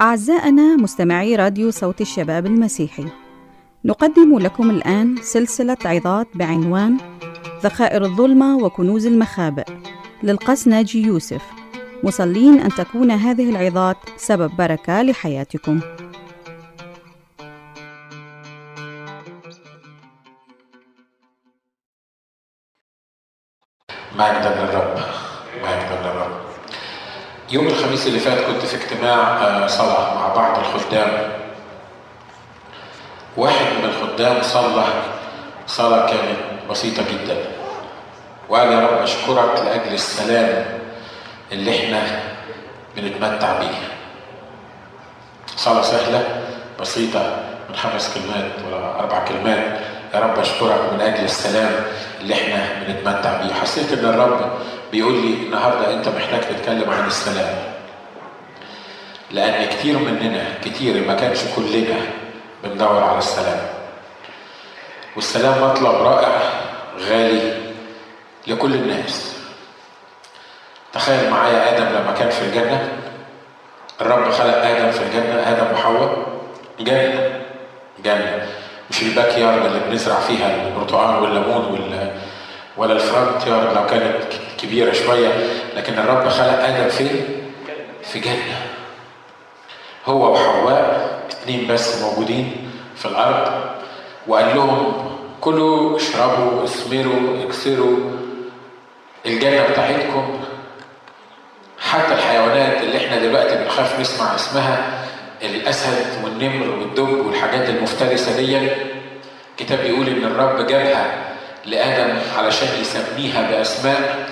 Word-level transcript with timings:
أعزائنا 0.00 0.76
مستمعي 0.76 1.36
راديو 1.36 1.70
صوت 1.70 2.00
الشباب 2.00 2.46
المسيحي 2.46 3.04
نقدم 3.84 4.38
لكم 4.38 4.70
الآن 4.70 5.16
سلسلة 5.22 5.76
عظات 5.84 6.26
بعنوان 6.34 6.96
ذخائر 7.62 8.04
الظلمة 8.04 8.56
وكنوز 8.56 9.06
المخابئ 9.06 9.64
للقس 10.22 10.68
ناجي 10.68 11.02
يوسف 11.02 11.42
مصلين 12.04 12.58
أن 12.58 12.68
تكون 12.68 13.10
هذه 13.10 13.50
العظات 13.50 13.96
سبب 14.16 14.50
بركة 14.58 15.02
لحياتكم. 15.02 15.80
الخميس 28.00 28.06
اللي 28.06 28.20
فات 28.20 28.46
كنت 28.46 28.64
في 28.64 28.76
اجتماع 28.76 29.16
آه، 29.16 29.66
صلاة 29.66 30.14
مع 30.14 30.34
بعض 30.34 30.58
الخدام. 30.58 31.32
واحد 33.36 33.66
من 33.66 33.84
الخدام 33.90 34.42
صلى 34.42 34.84
صلاة 35.66 36.06
كانت 36.06 36.38
بسيطة 36.70 37.02
جدا. 37.02 37.36
وقال 38.48 38.72
يا 38.72 38.80
رب 38.80 39.02
أشكرك 39.02 39.62
لأجل 39.64 39.94
السلام 39.94 40.64
اللي 41.52 41.78
إحنا 41.78 42.02
بنتمتع 42.96 43.58
بيه. 43.58 43.78
صلاة 45.56 45.82
سهلة 45.82 46.42
بسيطة 46.80 47.36
من 47.68 47.76
خمس 47.76 48.14
كلمات 48.14 48.52
ولا 48.66 49.00
أربع 49.00 49.24
كلمات. 49.24 49.78
يا 50.14 50.20
رب 50.20 50.38
أشكرك 50.38 50.92
من 50.92 51.00
أجل 51.00 51.24
السلام 51.24 51.72
اللي 52.20 52.34
إحنا 52.34 52.84
بنتمتع 52.86 53.42
بيه. 53.42 53.52
حسيت 53.54 53.92
إن 53.92 54.04
الرب 54.04 54.50
بيقول 54.92 55.12
لي 55.12 55.34
النهاردة 55.34 55.94
أنت 55.94 56.08
محتاج 56.08 56.40
تتكلم 56.40 56.90
عن 56.90 57.06
السلام. 57.06 57.79
لأن 59.30 59.66
كتير 59.68 59.98
مننا 59.98 60.44
كتير 60.64 61.06
ما 61.06 61.14
كانش 61.14 61.38
كلنا 61.56 61.96
بندور 62.64 63.02
على 63.02 63.18
السلام. 63.18 63.60
والسلام 65.16 65.62
مطلب 65.62 65.94
رائع 65.94 66.40
غالي 66.98 67.52
لكل 68.46 68.74
الناس. 68.74 69.36
تخيل 70.92 71.30
معايا 71.30 71.76
آدم 71.76 71.84
لما 71.84 72.12
كان 72.18 72.30
في 72.30 72.42
الجنة. 72.42 72.88
الرب 74.00 74.30
خلق 74.30 74.56
آدم 74.56 74.90
في 74.90 75.02
الجنة 75.02 75.50
آدم 75.50 75.74
وحواء. 75.74 76.26
جنة 76.80 77.40
جنة. 78.04 78.46
مش 78.90 79.02
الباك 79.02 79.38
يارد 79.38 79.64
اللي 79.64 79.80
بنزرع 79.90 80.20
فيها 80.20 80.66
البرتقال 80.66 81.22
والليمون 81.22 81.64
وال 81.64 82.10
ولا 82.76 82.92
الفرونت 82.92 83.46
يارد 83.46 83.76
لو 83.76 83.86
كانت 83.86 84.32
كبيرة 84.62 84.92
شوية. 84.92 85.28
لكن 85.76 85.98
الرب 85.98 86.28
خلق 86.28 86.64
آدم 86.64 86.88
فين؟ 86.88 87.24
في 88.02 88.18
جنة. 88.18 88.66
هو 90.06 90.32
وحواء 90.32 91.20
اتنين 91.30 91.66
بس 91.66 92.02
موجودين 92.02 92.70
في 92.96 93.06
الأرض. 93.06 93.52
وقال 94.26 94.56
لهم 94.56 94.92
كلوا 95.40 95.96
اشربوا 95.96 96.64
اثمروا 96.64 97.44
اكسروا 97.44 97.96
الجنة 99.26 99.62
بتاعتكم. 99.70 100.40
حتى 101.80 102.14
الحيوانات 102.14 102.82
اللي 102.82 102.96
إحنا 103.06 103.18
دلوقتي 103.18 103.54
بنخاف 103.56 104.00
نسمع 104.00 104.34
اسمها 104.34 105.04
الأسد 105.42 106.24
والنمر 106.24 106.70
والدب 106.70 107.26
والحاجات 107.26 107.68
المفترسة 107.68 108.36
دي 108.36 108.68
الكتاب 109.50 109.78
بيقول 109.78 110.08
إن 110.08 110.24
الرب 110.24 110.66
جابها 110.66 111.12
لآدم 111.66 112.18
علشان 112.38 112.68
يسميها 112.80 113.50
بأسماء. 113.50 114.28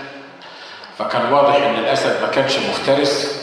فكان 0.99 1.33
واضح 1.33 1.55
إن 1.55 1.75
الأسد 1.75 2.23
ما 2.23 2.29
كانش 2.29 2.57
مفترس. 2.59 3.38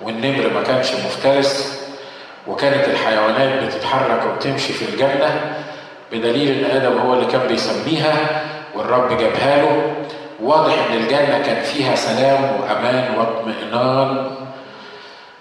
والنمر 0.00 0.50
ما 0.54 0.62
كانش 0.62 0.92
مفترس 0.92 1.78
وكانت 2.46 2.84
الحيوانات 2.88 3.62
بتتحرك 3.64 4.22
وبتمشي 4.26 4.72
في 4.72 4.84
الجنة 4.84 5.54
بدليل 6.12 6.64
إن 6.64 6.70
آدم 6.76 6.98
هو 6.98 7.14
اللي 7.14 7.26
كان 7.26 7.46
بيسميها 7.48 8.42
والرب 8.74 9.18
جابها 9.18 9.56
له. 9.62 9.92
واضح 10.42 10.72
إن 10.90 10.96
الجنة 10.96 11.42
كان 11.46 11.62
فيها 11.62 11.94
سلام 11.94 12.42
وأمان 12.60 13.18
واطمئنان. 13.18 14.30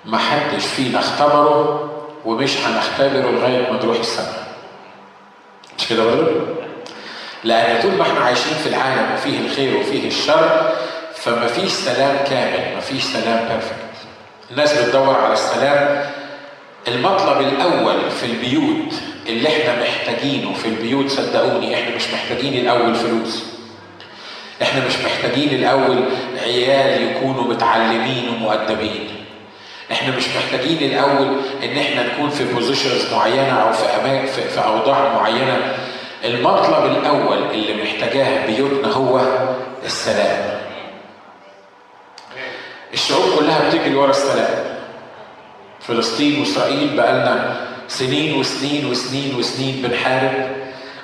ما 0.05 0.17
حدش 0.17 0.65
فينا 0.65 0.99
اختبره 0.99 1.89
ومش 2.25 2.57
هنختبره 2.57 3.31
لغاية 3.31 3.71
ما 3.71 3.79
نروح 3.83 3.99
السماء. 3.99 4.45
مش 5.79 5.87
كده 5.87 6.03
برضه؟ 6.03 6.31
لأن 7.43 7.81
طول 7.81 7.91
ما 7.91 8.01
إحنا 8.03 8.19
عايشين 8.19 8.53
في 8.63 8.69
العالم 8.69 9.13
وفيه 9.13 9.39
الخير 9.39 9.77
وفيه 9.77 10.07
الشر 10.07 10.69
فما 11.15 11.47
فيش 11.47 11.71
سلام 11.71 12.15
كامل 12.29 12.73
ما 12.75 12.79
فيش 12.79 13.03
سلام 13.03 13.47
بيرفكت 13.49 13.84
الناس 14.51 14.73
بتدور 14.81 15.15
على 15.15 15.33
السلام. 15.33 16.05
المطلب 16.87 17.41
الأول 17.41 18.11
في 18.11 18.25
البيوت 18.25 18.93
اللي 19.27 19.47
إحنا 19.49 19.83
محتاجينه 19.83 20.53
في 20.53 20.67
البيوت 20.67 21.09
صدقوني 21.09 21.73
إحنا 21.75 21.95
مش 21.95 22.03
محتاجين 22.13 22.53
الأول 22.53 22.95
فلوس. 22.95 23.43
إحنا 24.61 24.85
مش 24.87 24.93
محتاجين 25.05 25.49
الأول 25.49 26.03
عيال 26.43 27.01
يكونوا 27.11 27.43
متعلمين 27.43 28.29
ومؤدبين. 28.29 29.09
إحنا 29.91 30.15
مش 30.17 30.23
محتاجين 30.35 30.91
الأول 30.91 31.27
إن 31.63 31.77
إحنا 31.77 32.03
نكون 32.13 32.29
في 32.29 32.43
بوزيشنز 32.53 33.13
معينة 33.13 33.61
أو 33.61 33.73
في 33.73 33.85
أما... 33.85 34.25
في, 34.25 34.41
في 34.41 34.65
أوضاع 34.65 35.13
معينة. 35.13 35.73
المطلب 36.25 36.85
الأول 36.85 37.37
اللي 37.51 37.83
محتاجاه 37.83 38.45
بيوتنا 38.45 38.93
هو 38.93 39.21
السلام. 39.85 40.54
الشعوب 42.95 43.39
كلها 43.39 43.69
بتجري 43.69 43.95
ورا 43.95 44.09
السلام. 44.09 44.63
فلسطين 45.81 46.39
وإسرائيل 46.39 46.97
بقالنا 46.97 47.67
سنين 47.87 48.39
وسنين 48.39 48.85
وسنين 48.85 49.35
وسنين 49.35 49.81
بنحارب 49.81 50.33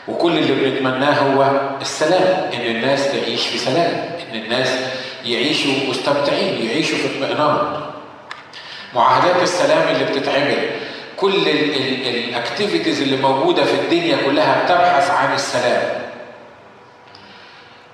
وكل 0.07 0.37
اللي 0.37 0.53
بنتمناه 0.53 1.13
هو 1.19 1.59
السلام 1.81 2.51
إن 2.53 2.75
الناس 2.75 3.11
تعيش 3.11 3.47
في 3.47 3.57
سلام 3.57 4.09
إن 4.31 4.35
الناس 4.43 4.69
يعيشوا 5.25 5.71
مستمتعين 5.89 6.65
يعيشوا 6.65 6.97
في 6.97 7.05
اطمئنان. 7.05 7.81
معاهدات 8.95 9.41
السلام 9.43 9.95
اللي 9.95 10.05
بتتعمل 10.05 10.69
كل 11.17 11.47
ال 11.47 11.61
activities 11.61 13.01
اللي 13.01 13.17
موجودة 13.17 13.65
في 13.65 13.73
الدنيا 13.73 14.17
كلها 14.25 14.63
بتبحث 14.63 15.09
عن 15.11 15.33
السلام. 15.33 16.01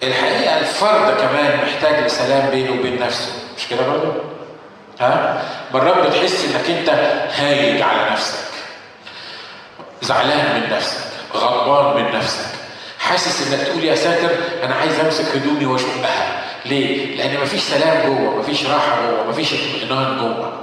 الحقيقة 0.03 0.59
الفرد 0.59 1.17
كمان 1.17 1.59
محتاج 1.65 2.05
لسلام 2.05 2.49
بينه 2.49 2.71
وبين 2.71 2.99
نفسه. 2.99 3.46
مش 3.57 3.67
كده 3.69 3.87
برضه؟ 3.87 4.13
ها؟ 4.99 5.41
مرات 5.73 6.07
بتحس 6.07 6.45
إنك 6.45 6.69
أنت 6.77 6.89
هايج 7.35 7.81
على 7.81 8.09
نفسك 8.11 8.47
زعلان 10.01 10.61
من 10.61 10.69
نفسك 10.75 10.97
غضبان 11.35 12.03
من 12.03 12.15
نفسك 12.17 12.45
حاسس 12.99 13.47
إنك 13.53 13.67
تقول 13.67 13.83
يا 13.83 13.95
ساتر 13.95 14.29
أنا 14.63 14.75
عايز 14.75 14.99
أمسك 14.99 15.35
هدومي 15.35 15.65
واشقها 15.65 16.41
ليه؟ 16.65 17.15
لأن 17.17 17.41
مفيش 17.41 17.61
سلام 17.61 18.05
جوه 18.07 18.39
مفيش 18.39 18.65
راحة 18.65 19.01
جوه 19.01 19.29
مفيش 19.29 19.53
اطمئنان 19.53 20.17
جوه. 20.17 20.53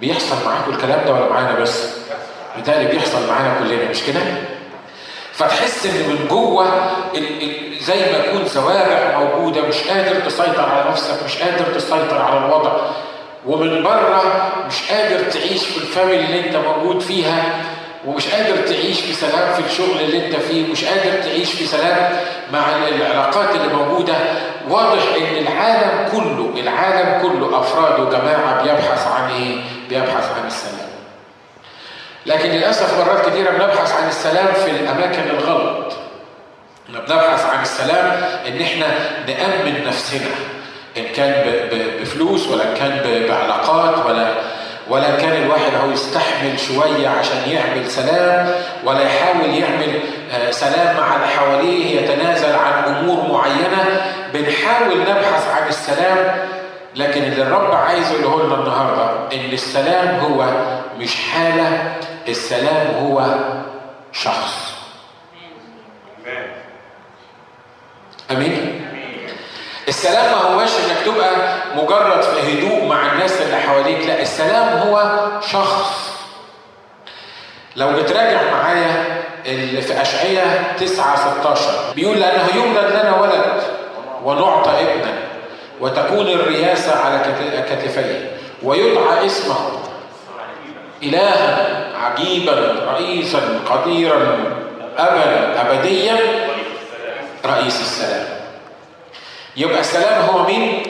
بيحصل 0.00 0.36
معاكم 0.46 0.72
الكلام 0.74 1.04
ده 1.06 1.12
ولا 1.12 1.28
معانا 1.30 1.52
بس؟ 1.60 1.84
بالتالي 2.56 2.84
بيحصل 2.88 3.28
معانا 3.28 3.58
كلنا 3.58 3.90
مش 3.90 4.02
كده؟ 4.02 4.20
فتحس 5.38 5.86
إن 5.86 6.08
من 6.08 6.26
جوه 6.30 6.66
زي 7.80 7.94
ما 8.12 8.18
يكون 8.24 8.46
زوارع 8.46 9.18
موجودة 9.18 9.60
مش 9.62 9.76
قادر 9.88 10.20
تسيطر 10.20 10.68
على 10.70 10.90
نفسك 10.90 11.24
مش 11.24 11.36
قادر 11.42 11.64
تسيطر 11.74 12.22
على 12.22 12.38
الوضع. 12.46 12.72
ومن 13.46 13.82
بره 13.82 14.22
مش 14.68 14.92
قادر 14.92 15.30
تعيش 15.30 15.64
في 15.64 15.76
الفاميلي 15.76 16.24
اللي 16.24 16.46
أنت 16.48 16.56
موجود 16.56 17.00
فيها 17.00 17.42
ومش 18.06 18.28
قادر 18.28 18.56
تعيش 18.56 19.00
في 19.00 19.12
سلام 19.12 19.54
في 19.54 19.60
الشغل 19.66 20.00
اللي 20.00 20.26
أنت 20.26 20.36
فيه 20.36 20.72
مش 20.72 20.84
قادر 20.84 21.22
تعيش 21.22 21.52
في 21.52 21.66
سلام 21.66 22.16
مع 22.52 22.64
العلاقات 22.88 23.54
اللي 23.56 23.74
موجودة. 23.74 24.14
واضح 24.70 25.02
إن 25.16 25.36
العالم 25.46 26.08
كله 26.12 26.50
العالم 26.62 27.22
كله 27.22 27.60
افراد 27.60 28.00
وجماعه 28.00 28.62
بيبحث 28.62 29.06
عن 29.06 29.30
إيه؟ 29.30 29.56
بيبحث 29.88 30.30
عن 30.40 30.46
السلام. 30.46 30.87
لكن 32.28 32.48
للأسف 32.50 32.98
مرات 32.98 33.26
كثيرة 33.26 33.50
بنبحث 33.50 33.92
عن 34.02 34.08
السلام 34.08 34.46
في 34.64 34.70
الأماكن 34.70 35.22
الغلط. 35.30 35.92
بنبحث 36.88 37.46
عن 37.46 37.62
السلام 37.62 38.22
إن 38.48 38.62
إحنا 38.62 38.86
نأمن 39.26 39.84
نفسنا. 39.86 40.30
إن 40.96 41.04
كان 41.16 41.44
بفلوس 42.00 42.48
ولا 42.48 42.64
كان 42.74 43.00
بعلاقات 43.28 44.06
ولا 44.06 44.28
ولا 44.88 45.10
كان 45.16 45.42
الواحد 45.42 45.74
هو 45.84 45.90
يستحمل 45.90 46.60
شوية 46.60 47.08
عشان 47.08 47.38
يعمل 47.50 47.90
سلام 47.90 48.50
ولا 48.84 49.00
يحاول 49.02 49.54
يعمل 49.54 50.00
سلام 50.50 50.96
مع 50.96 51.16
اللي 51.16 51.26
حواليه 51.28 52.00
يتنازل 52.00 52.52
عن 52.54 52.94
أمور 52.94 53.32
معينة. 53.32 54.02
بنحاول 54.34 55.00
نبحث 55.00 55.48
عن 55.48 55.68
السلام 55.68 56.36
لكن 56.96 57.22
اللي 57.24 57.42
الرب 57.42 57.74
عايزه 57.74 58.20
يقوله 58.20 58.46
لنا 58.46 58.54
النهارده 58.54 59.10
إن 59.32 59.52
السلام 59.52 60.18
هو 60.20 60.44
مش 60.98 61.16
حالة 61.16 61.92
السلام 62.28 62.86
هو 63.04 63.34
شخص. 64.12 64.74
آمين. 68.30 68.84
السلام 69.88 70.24
ما 70.32 70.36
هوش 70.62 70.70
إنك 70.70 71.04
تبقى 71.04 71.30
مجرد 71.76 72.22
في 72.22 72.52
هدوء 72.58 72.84
مع 72.84 73.12
الناس 73.12 73.40
اللي 73.42 73.56
حواليك 73.56 74.06
لا 74.06 74.22
السلام 74.22 74.78
هو 74.88 75.26
شخص. 75.52 76.08
لو 77.76 77.90
نتراجع 77.90 78.42
معايا 78.52 79.04
اللي 79.46 79.82
في 79.82 80.02
أشعية 80.02 80.72
9 80.80 81.16
16 81.40 81.70
بيقول 81.94 82.20
لأنه 82.20 82.48
يولد 82.54 82.90
لنا 82.92 83.20
ولد 83.20 83.62
ونعطى 84.24 84.70
ابنا 84.70 85.14
وتكون 85.80 86.26
الرياسة 86.28 87.00
على 87.04 87.18
كتفيه 87.70 88.30
ويدعى 88.62 89.26
اسمه. 89.26 89.56
إلها 91.02 91.68
عجيبا 91.96 92.76
رئيسا 92.92 93.40
قديرا 93.70 94.36
أبدا 94.98 95.60
أبديا 95.60 96.16
رئيس 97.46 97.80
السلام. 97.80 98.26
يبقى 99.56 99.80
السلام 99.80 100.22
هو 100.22 100.46
مين؟ 100.46 100.82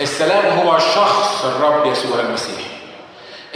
السلام 0.00 0.58
هو 0.58 0.78
شخص 0.78 1.44
الرب 1.44 1.86
يسوع 1.86 2.20
المسيح. 2.20 2.64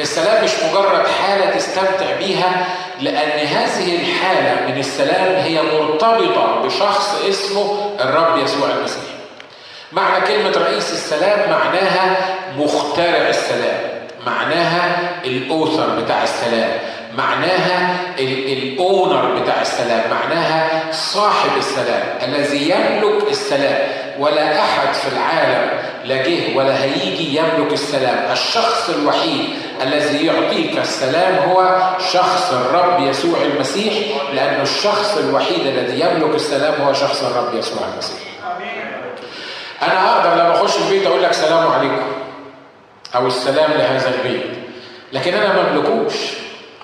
السلام 0.00 0.44
مش 0.44 0.50
مجرد 0.70 1.06
حالة 1.06 1.50
تستمتع 1.50 2.17
بيها 2.19 2.67
لأن 3.00 3.47
هذه 3.47 3.97
الحالة 3.97 4.67
من 4.67 4.79
السلام 4.79 5.35
هي 5.35 5.62
مرتبطة 5.62 6.62
بشخص 6.64 7.23
اسمه 7.29 7.97
الرب 8.00 8.38
يسوع 8.38 8.69
المسيح. 8.79 9.02
معنى 9.93 10.26
كلمة 10.26 10.50
رئيس 10.50 10.93
السلام 10.93 11.50
معناها 11.50 12.17
مخترع 12.59 13.29
السلام. 13.29 13.86
معناها 14.26 15.11
الأوثر 15.25 16.00
بتاع 16.00 16.23
السلام 16.23 16.70
معناها 17.17 17.96
الأونر 18.19 19.40
بتاع 19.40 19.61
السلام 19.61 20.11
معناها 20.11 20.93
صاحب 20.93 21.50
السلام 21.58 22.02
الذي 22.23 22.70
يملك 22.70 23.31
السلام. 23.31 23.78
ولا 24.19 24.61
أحد 24.61 24.94
في 24.94 25.08
العالم 25.12 25.70
لا 26.05 26.17
جه 26.17 26.56
ولا 26.56 26.84
هيجي 26.84 27.37
يملك 27.38 27.73
السلام. 27.73 28.32
الشخص 28.32 28.90
الوحيد 28.90 29.49
الذي 29.82 30.26
يعطيك 30.26 30.78
السلام 30.78 31.50
هو 31.50 31.78
شخص 32.12 32.52
الرب 32.52 33.00
يسوع 33.00 33.38
المسيح 33.43 33.94
لأن 34.34 34.61
الشخص 34.61 35.17
الوحيد 35.17 35.67
الذي 35.67 36.00
يملك 36.00 36.34
السلام 36.34 36.75
هو 36.82 36.93
شخص 36.93 37.23
الرب 37.23 37.55
يسوع 37.55 37.82
المسيح. 37.93 38.19
أنا 39.82 40.12
أقدر 40.12 40.34
لما 40.34 40.55
أخش 40.55 40.76
البيت 40.76 41.06
أقول 41.06 41.23
لك 41.23 41.32
سلام 41.32 41.73
عليكم. 41.73 42.15
أو 43.14 43.26
السلام 43.26 43.70
لهذا 43.73 44.12
البيت. 44.14 44.43
لكن 45.12 45.35
أنا 45.35 45.53
ما 45.55 45.70
أملكوش 45.70 46.14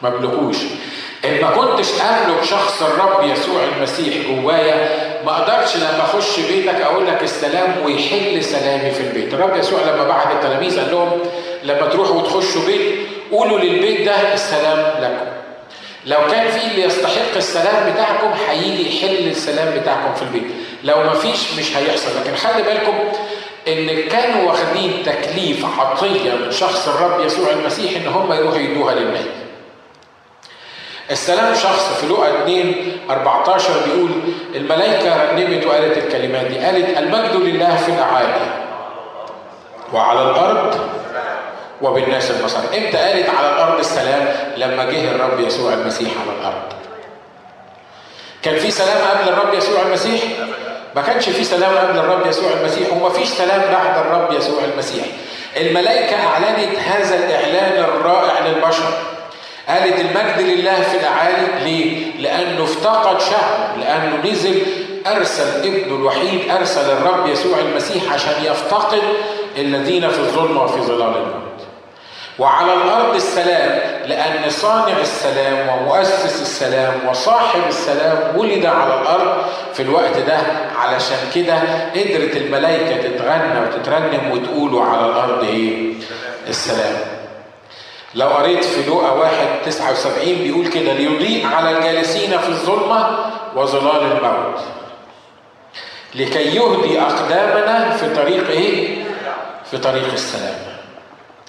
ما 0.02 0.08
أملكوش 0.08 0.56
إن 1.24 1.40
ما 1.40 1.50
كنتش 1.50 1.88
أملك 2.00 2.44
شخص 2.44 2.82
الرب 2.82 3.26
يسوع 3.26 3.60
المسيح 3.76 4.14
جوايا 4.28 4.88
ما 5.26 5.30
أقدرش 5.32 5.76
لما 5.76 6.04
أخش 6.04 6.40
بيتك 6.40 6.80
أقول 6.80 7.06
لك 7.06 7.22
السلام 7.22 7.74
ويحل 7.84 8.44
سلامي 8.44 8.90
في 8.90 9.00
البيت. 9.00 9.34
الرب 9.34 9.56
يسوع 9.56 9.80
لما 9.80 10.04
بعت 10.08 10.26
التلاميذ 10.32 10.80
قال 10.80 10.90
لهم 10.90 11.10
لما 11.64 11.86
تروحوا 11.86 12.16
وتخشوا 12.16 12.66
بيت 12.66 12.94
قولوا 13.32 13.58
للبيت 13.58 14.06
ده 14.06 14.34
السلام 14.34 14.78
لكم. 15.02 15.32
لو 16.06 16.18
كان 16.30 16.50
في 16.50 16.66
اللي 16.66 16.82
يستحق 16.84 17.36
السلام 17.36 17.92
بتاعكم 17.92 18.30
هيجي 18.48 18.96
يحل 18.96 19.28
السلام 19.28 19.80
بتاعكم 19.80 20.14
في 20.14 20.22
البيت. 20.22 20.46
لو 20.84 20.96
ما 20.96 21.12
فيش 21.14 21.52
مش 21.58 21.76
هيحصل. 21.76 22.08
لكن 22.20 22.36
خلي 22.36 22.62
بالكم 22.62 22.94
إن 23.68 24.08
كانوا 24.08 24.48
واخدين 24.50 25.02
تكليف 25.06 25.80
عطية 25.80 26.34
من 26.34 26.50
شخص 26.50 26.88
الرب 26.88 27.20
يسوع 27.20 27.50
المسيح 27.50 27.96
إن 27.96 28.06
هم 28.06 28.32
يروحوا 28.32 28.58
يدوها 28.58 28.94
للناس 28.94 29.24
السلام 31.10 31.54
شخص 31.54 31.92
في 32.00 32.06
لقا 32.06 32.28
2 32.42 32.74
14 33.10 33.72
بيقول 33.84 34.10
الملائكة 34.54 35.32
رنمت 35.32 35.66
وقالت 35.66 35.98
الكلمات 35.98 36.46
دي 36.46 36.58
قالت 36.58 36.98
المجد 36.98 37.36
لله 37.36 37.76
في 37.76 37.88
الأعالي 37.92 38.62
وعلى 39.92 40.22
الأرض 40.22 40.80
وبالناس 41.82 42.30
المصر 42.30 42.58
إمتى 42.58 42.96
قالت 42.96 43.28
على 43.28 43.48
الأرض 43.52 43.78
السلام؟ 43.78 44.28
لما 44.56 44.84
جه 44.84 45.10
الرب 45.10 45.40
يسوع 45.40 45.72
المسيح 45.72 46.08
على 46.22 46.38
الأرض. 46.40 46.62
كان 48.42 48.58
في 48.58 48.70
سلام 48.70 48.98
قبل 49.10 49.28
الرب 49.28 49.54
يسوع 49.54 49.82
المسيح؟ 49.82 50.22
ما 50.96 51.02
كانش 51.02 51.28
في 51.28 51.44
سلام 51.44 51.76
قبل 51.76 51.98
الرب 51.98 52.26
يسوع 52.26 52.50
المسيح 52.60 52.92
وما 52.92 53.08
فيش 53.08 53.28
سلام 53.28 53.60
بعد 53.72 53.98
الرب 54.06 54.32
يسوع 54.32 54.58
المسيح. 54.72 55.04
الملائكة 55.56 56.16
أعلنت 56.26 56.78
هذا 56.78 57.16
الإعلان 57.16 57.84
الرائع 57.84 58.46
للبشر. 58.46 58.92
قالت 59.68 60.00
المجد 60.00 60.40
لله 60.40 60.80
في 60.82 60.96
الأعالي 60.96 61.46
ليه؟ 61.64 62.12
لأنه 62.20 62.64
افتقد 62.64 63.20
شعب 63.20 63.78
لأنه 63.80 64.30
نزل 64.32 64.62
أرسل 65.06 65.58
ابنه 65.68 65.96
الوحيد 65.96 66.50
أرسل 66.50 66.90
الرب 66.90 67.26
يسوع 67.28 67.58
المسيح 67.58 68.12
عشان 68.12 68.44
يفتقد 68.44 69.02
الذين 69.56 70.08
في 70.08 70.18
الظلمة 70.18 70.62
وفي 70.64 70.80
ظلال 70.80 71.02
الموت 71.16 71.51
وعلى 72.38 72.74
الأرض 72.74 73.14
السلام 73.14 73.80
لأن 74.06 74.50
صانع 74.50 74.98
السلام 75.00 75.68
ومؤسس 75.68 76.42
السلام 76.42 76.94
وصاحب 77.08 77.60
السلام 77.68 78.36
ولد 78.36 78.66
على 78.66 79.00
الأرض 79.00 79.42
في 79.74 79.82
الوقت 79.82 80.16
ده 80.16 80.38
علشان 80.78 81.16
كده 81.34 81.54
قدرت 81.94 82.36
الملائكة 82.36 82.96
تتغنى 83.08 83.60
وتترنم 83.60 84.30
وتقولوا 84.30 84.84
على 84.84 85.06
الأرض 85.06 85.44
إيه؟ 85.44 85.92
السلام 86.48 86.96
لو 88.14 88.28
قريت 88.28 88.64
في 88.64 88.90
لوقا 88.90 89.10
واحد 89.12 89.46
79 89.66 90.26
بيقول 90.26 90.66
كده 90.66 90.92
ليضيء 90.92 91.46
على 91.46 91.70
الجالسين 91.78 92.38
في 92.38 92.48
الظلمة 92.48 93.18
وظلال 93.56 94.02
الموت 94.12 94.60
لكي 96.14 96.56
يهدي 96.56 97.00
أقدامنا 97.00 97.90
في 97.96 98.14
طريق 98.14 98.48
إيه؟ 98.48 99.04
في 99.70 99.78
طريق 99.78 100.12
السلام 100.12 100.71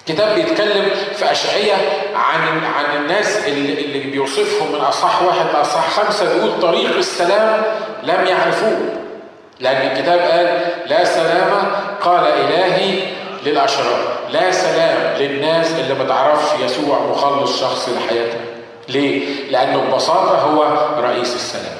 كتاب 0.06 0.34
بيتكلم 0.34 0.90
في 1.16 1.30
أشعية 1.32 1.74
عن 2.14 2.64
عن 2.64 2.96
الناس 2.96 3.48
اللي, 3.48 3.84
اللي 3.84 3.98
بيوصفهم 3.98 4.72
من 4.72 4.80
أصح 4.80 5.22
واحد 5.22 5.46
لأصح 5.54 5.90
خمسة 5.90 6.34
بيقول 6.34 6.60
طريق 6.60 6.96
السلام 6.96 7.62
لم 8.02 8.26
يعرفوه. 8.26 8.78
لأن 9.60 9.90
الكتاب 9.90 10.18
قال 10.18 10.60
لا 10.86 11.04
سلام 11.04 11.72
قال 12.00 12.26
إلهي 12.26 13.00
للأشرار. 13.46 14.18
لا 14.30 14.50
سلام 14.50 15.16
للناس 15.18 15.70
اللي 15.70 15.94
ما 15.94 16.04
تعرفش 16.04 16.60
يسوع 16.60 16.98
مخلص 16.98 17.60
شخص 17.60 17.88
لحياتها. 17.88 18.40
ليه؟ 18.88 19.50
لأنه 19.50 19.80
ببساطة 19.80 20.38
هو 20.38 20.62
رئيس 21.02 21.34
السلام. 21.34 21.76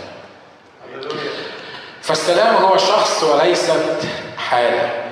فالسلام 2.03 2.55
هو 2.55 2.77
شخص 2.77 3.23
وليست 3.23 4.07
حالة. 4.37 5.04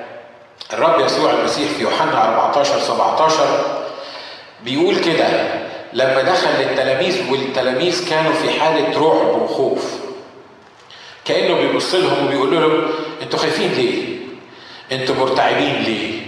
الرب 0.73 1.01
يسوع 1.01 1.31
المسيح 1.31 1.69
في 1.71 1.83
يوحنا 1.83 2.25
14 2.25 2.79
17 2.81 3.47
بيقول 4.65 4.97
كده 5.01 5.27
لما 5.93 6.23
دخل 6.23 6.49
للتلاميذ 6.61 7.31
والتلاميذ 7.31 8.11
كانوا 8.11 8.33
في 8.33 8.61
حالة 8.61 9.01
رعب 9.01 9.43
وخوف 9.43 9.85
كأنه 11.25 11.55
بيبص 11.55 11.95
لهم 11.95 12.27
وبيقول 12.27 12.55
لهم 12.55 12.91
أنتوا 13.23 13.39
خايفين 13.39 13.73
ليه؟ 13.73 14.19
أنتوا 14.93 15.15
مرتعبين 15.15 15.83
ليه؟ 15.83 16.21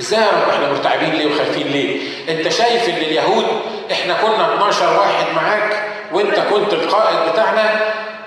إزاي 0.00 0.20
إحنا 0.50 0.70
مرتعبين 0.72 1.10
ليه 1.14 1.26
وخايفين 1.26 1.66
ليه؟ 1.66 2.00
أنت 2.28 2.48
شايف 2.48 2.88
إن 2.88 2.94
اليهود 2.96 3.46
إحنا 3.92 4.14
كنا 4.14 4.54
12 4.54 4.98
واحد 4.98 5.26
معاك 5.36 5.84
وأنت 6.12 6.38
كنت 6.40 6.72
القائد 6.72 7.32
بتاعنا 7.32 7.80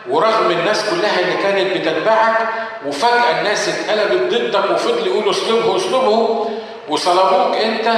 ورغم 0.10 0.52
الناس 0.52 0.86
كلها 0.90 1.20
اللي 1.20 1.36
كانت 1.44 1.78
بتتبعك 1.78 2.38
وفجأة 2.86 3.40
الناس 3.40 3.70
اتقلبت 3.70 4.34
ضدك 4.34 4.72
وفضلوا 4.72 5.06
يقولوا 5.08 5.32
اسلبه 5.32 5.76
اسلبه 5.78 6.50
وصلبوك 6.90 7.56
انت. 7.58 7.92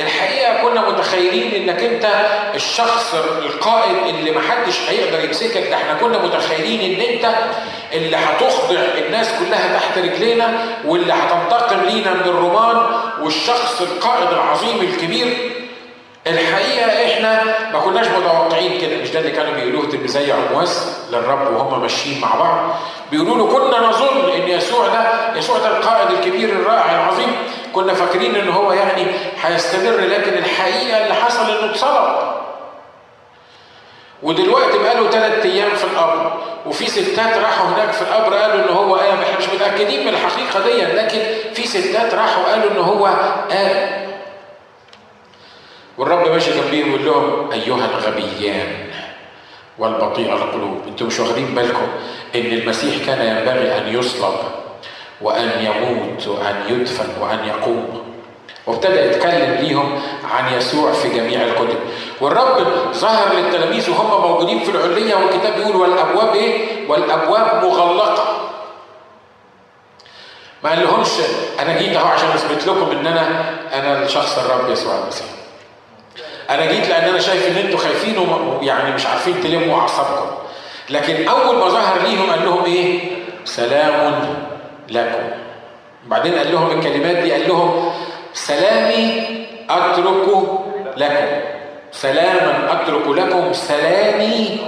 الحقيقة 0.00 0.62
كنا 0.62 0.88
متخيلين 0.88 1.54
انك 1.68 1.82
انت 1.82 2.06
الشخص 2.54 3.14
القائد 3.38 3.96
اللي 4.14 4.30
محدش 4.30 4.80
هيقدر 4.88 5.24
يمسكك. 5.24 5.68
ده 5.70 5.76
إحنا 5.76 5.94
كنا 5.94 6.18
متخيلين 6.18 6.94
ان 6.94 7.00
انت 7.14 7.34
اللي 7.92 8.16
هتخضع 8.16 8.80
الناس 8.98 9.28
كلها 9.38 9.78
تحت 9.78 9.98
رجلينا 9.98 10.58
واللي 10.84 11.12
هتنتقم 11.12 11.80
لينا 11.80 12.12
من 12.14 12.20
الرومان 12.24 12.76
والشخص 13.20 13.80
القائد 13.80 14.28
العظيم 14.32 14.80
الكبير 14.80 15.51
الحقيقة 16.26 17.12
إحنا 17.14 17.42
ما 17.72 17.78
كناش 17.78 18.06
متوقعين 18.08 18.80
كده. 18.80 18.96
مش 19.02 19.10
ده 19.10 19.18
اللي 19.20 19.30
كانوا 19.30 19.52
بيقولوه 19.54 19.90
تلميذي 19.90 20.32
عمواس 20.32 20.98
للرب 21.12 21.54
وهم 21.54 21.80
ماشيين 21.82 22.20
مع 22.20 22.34
بعض. 22.34 22.74
بيقولوا 23.10 23.36
له 23.36 23.46
كنا 23.46 23.88
نظن 23.88 24.30
إن 24.36 24.48
يسوع 24.48 24.86
ده 24.88 25.04
يسوع 25.38 25.58
ده 25.58 25.76
القائد 25.78 26.10
الكبير 26.10 26.48
الرائع 26.48 26.94
العظيم. 26.94 27.36
كنا 27.72 27.94
فاكرين 27.94 28.36
إن 28.36 28.48
هو 28.48 28.72
يعني 28.72 29.06
هيستمر 29.42 29.96
لكن 30.00 30.32
الحقيقة 30.38 31.02
اللي 31.02 31.14
حصل 31.14 31.50
إنه 31.50 31.70
اتصلب. 31.70 32.32
ودلوقتي 34.22 34.78
بقاله 34.78 35.10
ثلاث 35.10 35.46
أيام 35.46 35.70
في 35.70 35.84
القبر 35.84 36.32
وفي 36.66 36.86
ستات 36.86 37.36
راحوا 37.36 37.66
هناك 37.66 37.92
في 37.92 38.02
القبر 38.02 38.34
قالوا 38.36 38.64
إن 38.64 38.74
هو 38.76 38.94
قام 38.96 39.18
إحنا 39.20 39.38
مش 39.38 39.48
متأكدين 39.54 40.00
من 40.06 40.08
الحقيقة 40.14 40.60
دي 40.64 40.82
لكن 40.96 41.18
في 41.54 41.66
ستات 41.66 42.14
راحوا 42.14 42.44
قالوا 42.44 42.70
إن 42.70 42.76
هو 42.78 43.06
قام 43.50 44.02
والرب 45.98 46.28
ماشي 46.28 46.50
جنبيهم 46.60 46.92
ويقول 46.92 47.06
لهم 47.06 47.50
أيها 47.52 47.84
الغبيان 47.86 48.86
والبطيء 49.78 50.32
القلوب 50.32 50.80
أنتم 50.88 51.06
مش 51.06 51.20
واخدين 51.20 51.54
بالكم 51.54 51.86
إن 52.34 52.40
المسيح 52.46 53.06
كان 53.06 53.36
ينبغي 53.36 53.78
أن 53.78 53.98
يصلب 53.98 54.34
وأن 55.20 55.50
يموت 55.60 56.28
وأن 56.28 56.56
يدفن 56.68 57.08
وأن 57.22 57.46
يقوم. 57.46 58.02
وابتدى 58.66 59.00
يتكلم 59.00 59.54
ليهم 59.60 60.02
عن 60.34 60.52
يسوع 60.54 60.92
في 60.92 61.08
جميع 61.08 61.42
الكتب 61.42 61.78
والرب 62.20 62.66
ظهر 62.92 63.34
للتلاميذ 63.34 63.90
وهم 63.90 64.30
موجودين 64.30 64.58
في 64.60 64.70
العلية 64.70 65.14
والكتاب 65.14 65.54
بيقول 65.56 65.76
والأبواب 65.76 66.34
إيه؟ 66.34 66.88
والأبواب 66.88 67.64
مغلقة. 67.64 68.48
ما 70.64 70.70
قال 70.70 70.80
لهمش 70.84 71.08
أنا 71.60 71.78
جيت 71.78 71.96
أهو 71.96 72.06
عشان 72.08 72.28
أثبت 72.28 72.66
لكم 72.66 72.90
إن 72.90 73.06
أنا 73.06 73.50
أنا 73.72 74.06
شخص 74.06 74.38
الرب 74.38 74.70
يسوع 74.70 74.98
المسيح. 75.02 75.26
أنا 76.50 76.66
جيت 76.72 76.88
لأن 76.88 77.08
أنا 77.08 77.18
شايف 77.18 77.46
إن 77.48 77.56
أنتوا 77.56 77.78
خايفين 77.78 78.18
ويعني 78.18 78.94
مش 78.94 79.06
عارفين 79.06 79.40
تلموا 79.40 79.80
أعصابكم. 79.80 80.30
لكن 80.90 81.28
أول 81.28 81.56
ما 81.56 81.68
ظهر 81.68 82.02
ليهم 82.02 82.30
قال 82.30 82.44
لهم 82.44 82.64
إيه؟ 82.64 83.00
سلام 83.44 84.34
لكم. 84.88 85.30
بعدين 86.06 86.34
قال 86.38 86.52
لهم 86.52 86.78
الكلمات 86.78 87.16
دي 87.16 87.32
قال 87.32 87.48
لهم 87.48 87.92
سلامي 88.34 89.26
أترك 89.70 90.28
لكم. 90.96 91.40
سلاما 91.92 92.72
أترك 92.72 93.06
لكم 93.08 93.52
سلامي 93.52 94.58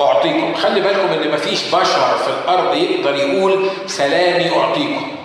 أعطيكم. 0.00 0.54
خلي 0.54 0.80
بالكم 0.80 1.08
إن 1.12 1.30
مفيش 1.34 1.68
بشر 1.68 2.18
في 2.18 2.28
الأرض 2.44 2.74
يقدر 2.74 3.14
يقول 3.14 3.68
سلامي 3.86 4.50
أعطيكم. 4.56 5.16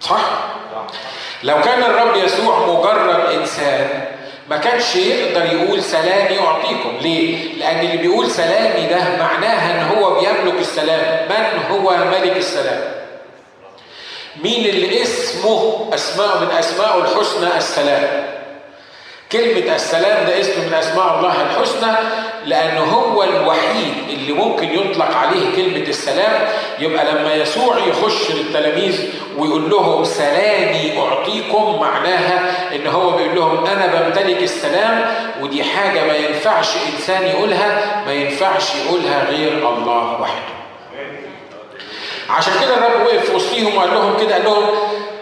صح؟ 0.00 0.20
لو 1.42 1.60
كان 1.60 1.82
الرب 1.82 2.16
يسوع 2.16 2.66
مجرد 2.66 3.17
إنسان 3.48 4.04
ما 4.50 4.56
كانش 4.56 4.96
يقدر 4.96 5.44
يقول 5.46 5.82
سلامي 5.82 6.38
أعطيكم 6.38 6.92
ليه؟ 7.02 7.54
لأن 7.58 7.80
اللي 7.80 7.96
بيقول 7.96 8.30
سلامي 8.30 8.86
ده 8.86 8.96
معناها 9.24 9.74
إن 9.74 9.96
هو 9.98 10.14
بيملك 10.20 10.60
السلام. 10.60 11.28
من 11.30 11.62
هو 11.70 11.96
ملك 11.96 12.36
السلام؟ 12.36 12.80
مين 14.42 14.66
اللي 14.66 15.02
اسمه 15.02 15.88
أسماء 15.94 16.38
من 16.40 16.50
أسماء 16.58 16.98
الحسنى 16.98 17.56
السلام؟ 17.56 18.24
كلمة 19.32 19.74
السلام 19.74 20.26
ده 20.26 20.40
اسم 20.40 20.60
من 20.66 20.74
أسماء 20.74 21.18
الله 21.18 21.32
الحسنى 21.42 21.92
لأنه 22.46 22.80
هو 22.84 23.22
الوحيد 23.22 23.94
اللي 24.10 24.32
ممكن 24.32 24.68
يطلق 24.68 25.16
عليه 25.16 25.56
كلمة 25.56 25.88
السلام. 25.88 26.48
يبقى 26.80 27.04
لما 27.12 27.34
يسوع 27.34 27.76
يخش 27.86 28.30
للتلاميذ 28.30 29.10
ويقول 29.38 29.70
لهم 29.70 30.04
سلامي 30.04 30.98
أعطيكم 30.98 31.78
معناها 31.80 32.50
إن 32.76 32.86
هو 32.86 33.10
لهم 33.38 33.66
أنا 33.66 33.86
بمتلك 33.86 34.42
السلام 34.42 35.04
ودي 35.40 35.64
حاجة 35.64 36.04
ما 36.06 36.14
ينفعش 36.16 36.68
إنسان 36.94 37.22
يقولها 37.22 38.02
ما 38.06 38.12
ينفعش 38.12 38.74
يقولها 38.74 39.24
غير 39.30 39.52
الله 39.68 40.20
وحده. 40.20 40.58
عشان 42.30 42.52
كده 42.62 42.76
الرب 42.76 43.06
وقف 43.06 43.34
وسطيهم 43.34 43.76
وقال 43.76 43.90
لهم 43.94 44.16
كده 44.20 44.32
قال 44.34 44.44
لهم 44.44 44.64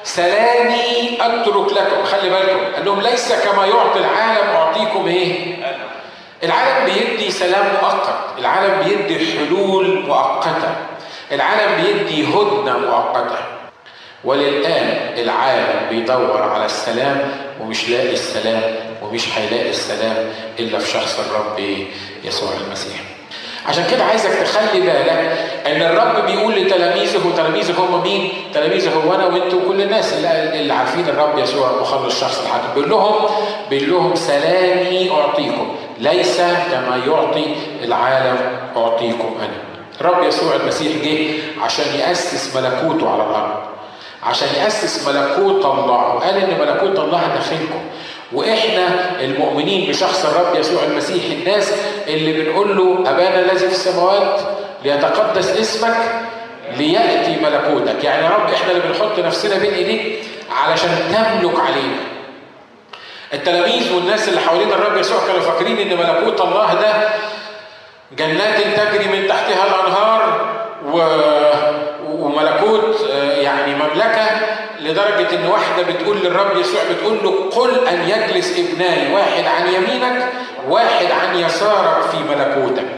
سلامي 0.05 1.19
أترك 1.21 1.73
لكم. 1.73 2.05
خلي 2.05 2.31
بالكم 2.31 2.75
قال 2.75 2.85
لهم 2.85 3.01
ليس 3.01 3.33
كما 3.33 3.67
يعطي 3.67 3.99
العالم 4.01 4.49
أعطيكم 4.57 5.07
إيه؟ 5.07 5.57
العالم 6.43 6.85
بيدي 6.93 7.31
سلام 7.31 7.67
مؤقت 7.83 8.19
العالم 8.39 8.83
بيدي 8.85 9.39
حلول 9.39 10.01
مؤقتة 10.07 10.75
العالم 11.33 11.83
بيدي 11.83 12.25
هدنة 12.25 12.79
مؤقتة. 12.79 13.56
وللآن 14.25 15.19
العالم 15.19 15.89
بيدور 15.91 16.43
على 16.43 16.65
السلام 16.67 17.31
ومش 17.61 17.89
لاقي 17.89 18.13
السلام 18.13 18.63
ومش 19.03 19.39
هيلاقي 19.39 19.71
السلام 19.71 20.17
إلا 20.59 20.79
في 20.79 20.91
شخص 20.91 21.21
الرب 21.21 21.59
يسوع 22.25 22.49
المسيح 22.67 23.01
عشان 23.67 23.85
كده 23.91 24.05
عايزك 24.05 24.31
تخلي 24.31 24.81
بالك 24.81 25.39
إن 25.67 25.83
الرب 25.83 26.27
بيقول 26.27 26.55
لتلاميذه 26.55 27.27
وتلاميذه 27.27 27.75
هم 27.81 28.03
مين؟ 28.03 28.33
تلاميذه 28.55 28.91
هو 28.95 29.15
أنا 29.15 29.27
وأنتوا 29.27 29.61
وكل 29.65 29.83
الناس 29.83 30.13
اللي, 30.13 30.61
اللي 30.61 30.73
عارفين 30.73 31.09
الرب 31.09 31.39
يسوع 31.39 31.71
مخلص 31.81 32.21
شخص 32.21 32.41
الحاكم 32.43 32.65
بيقول 32.75 32.91
لهم 32.91 33.15
بيقول 33.71 33.91
لهم 33.91 34.15
سلامي 34.15 35.11
أعطيكم 35.11 35.77
ليس 35.99 36.37
كما 36.41 37.01
يعطي 37.07 37.45
العالم 37.83 38.37
أعطيكم 38.77 39.37
أنا. 39.41 39.57
الرب 40.01 40.25
يسوع 40.29 40.55
المسيح 40.57 40.93
جه 41.05 41.29
عشان 41.65 41.85
يأسس 42.01 42.57
ملكوته 42.57 43.11
على 43.13 43.23
الأرض. 43.23 43.76
عشان 44.27 44.49
يأسس 44.63 45.09
ملكوت 45.09 45.65
الله. 45.65 46.15
وقال 46.15 46.37
إن 46.37 46.59
ملكوت 46.61 46.99
الله 46.99 47.23
داخلكم. 47.35 47.81
وإحنا 48.33 48.87
المؤمنين 49.21 49.89
بشخص 49.91 50.25
الرب 50.25 50.55
يسوع 50.61 50.83
المسيح 50.83 51.25
الناس 51.25 51.73
اللي 52.09 52.33
بنقول 52.33 52.77
له 52.77 53.11
أبانا 53.11 53.41
الذي 53.41 53.59
في 53.59 53.73
السماوات 53.73 54.41
ليتقدس 54.85 55.51
اسمك 55.61 55.97
ليأتي 56.79 57.37
ملكوتك. 57.43 58.05
يعني 58.05 58.25
يا 58.25 58.31
رب 58.31 58.53
إحنا 58.53 58.71
اللي 58.73 58.83
بنحط 58.89 59.19
نفسنا 59.19 59.59
بين 59.59 59.75
إيديك 59.75 60.19
علشان 60.51 60.91
تملك 61.13 61.61
علينا. 61.61 61.97
التلاميذ 63.35 63.95
والناس 63.95 64.29
اللي 64.29 64.41
حوالين 64.41 64.73
الرب 64.73 64.97
يسوع 64.97 65.19
كانوا 65.27 65.41
فاكرين 65.41 65.79
إن 65.79 65.99
ملكوت 65.99 66.41
الله 66.41 66.75
ده 66.75 67.09
جنات 68.19 68.57
تجري 68.61 69.09
من 69.21 69.29
تحتها 69.29 69.65
الأنهار 69.67 70.47
و... 70.93 71.01
وملكوت 72.09 73.07
يعني 73.47 73.75
مملكة 73.75 74.27
لدرجة 74.81 75.35
إن 75.35 75.47
واحدة 75.47 75.83
بتقول 75.83 76.17
للرب 76.19 76.57
يسوع 76.57 76.81
بتقول 76.91 77.19
له 77.25 77.51
قل 77.51 77.89
أن 77.89 78.09
يجلس 78.09 78.59
ابناي 78.59 79.13
واحد 79.15 79.45
عن 79.45 79.69
يمينك 79.75 80.29
واحد 80.69 81.07
عن 81.11 81.37
يسارك 81.39 82.03
في 82.03 82.17
ملكوتك. 82.17 82.97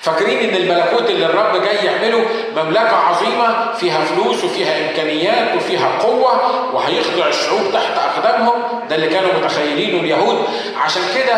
فاكرين 0.00 0.38
إن 0.38 0.56
الملكوت 0.56 1.10
اللي 1.10 1.26
الرب 1.26 1.62
جاي 1.62 1.76
يعمله 1.86 2.24
مملكة 2.56 2.96
عظيمة 2.96 3.72
فيها 3.72 4.04
فلوس 4.04 4.44
وفيها 4.44 4.88
إمكانيات 4.90 5.56
وفيها 5.56 5.98
قوة 6.02 6.40
وهيخضع 6.74 7.26
الشعوب 7.28 7.60
تحت 7.72 7.92
أقدامهم. 7.98 8.52
ده 8.90 8.96
اللي 8.96 9.08
كانوا 9.08 9.30
متخيلينه 9.42 10.00
اليهود. 10.00 10.38
عشان 10.84 11.02
كده 11.14 11.34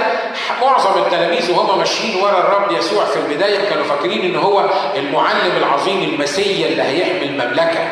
معظم 0.62 1.02
التلاميذ 1.02 1.50
وهم 1.50 1.78
ماشيين 1.78 2.22
ورا 2.22 2.38
الرب 2.38 2.72
يسوع 2.78 3.04
في 3.04 3.16
البداية 3.16 3.68
كانوا 3.68 3.84
فاكرين 3.84 4.20
إن 4.24 4.36
هو 4.36 4.64
المعلم 4.96 5.56
العظيم 5.56 6.02
المسيا 6.02 6.66
اللي 6.68 6.82
هيحمل 6.82 7.32
مملكة. 7.32 7.88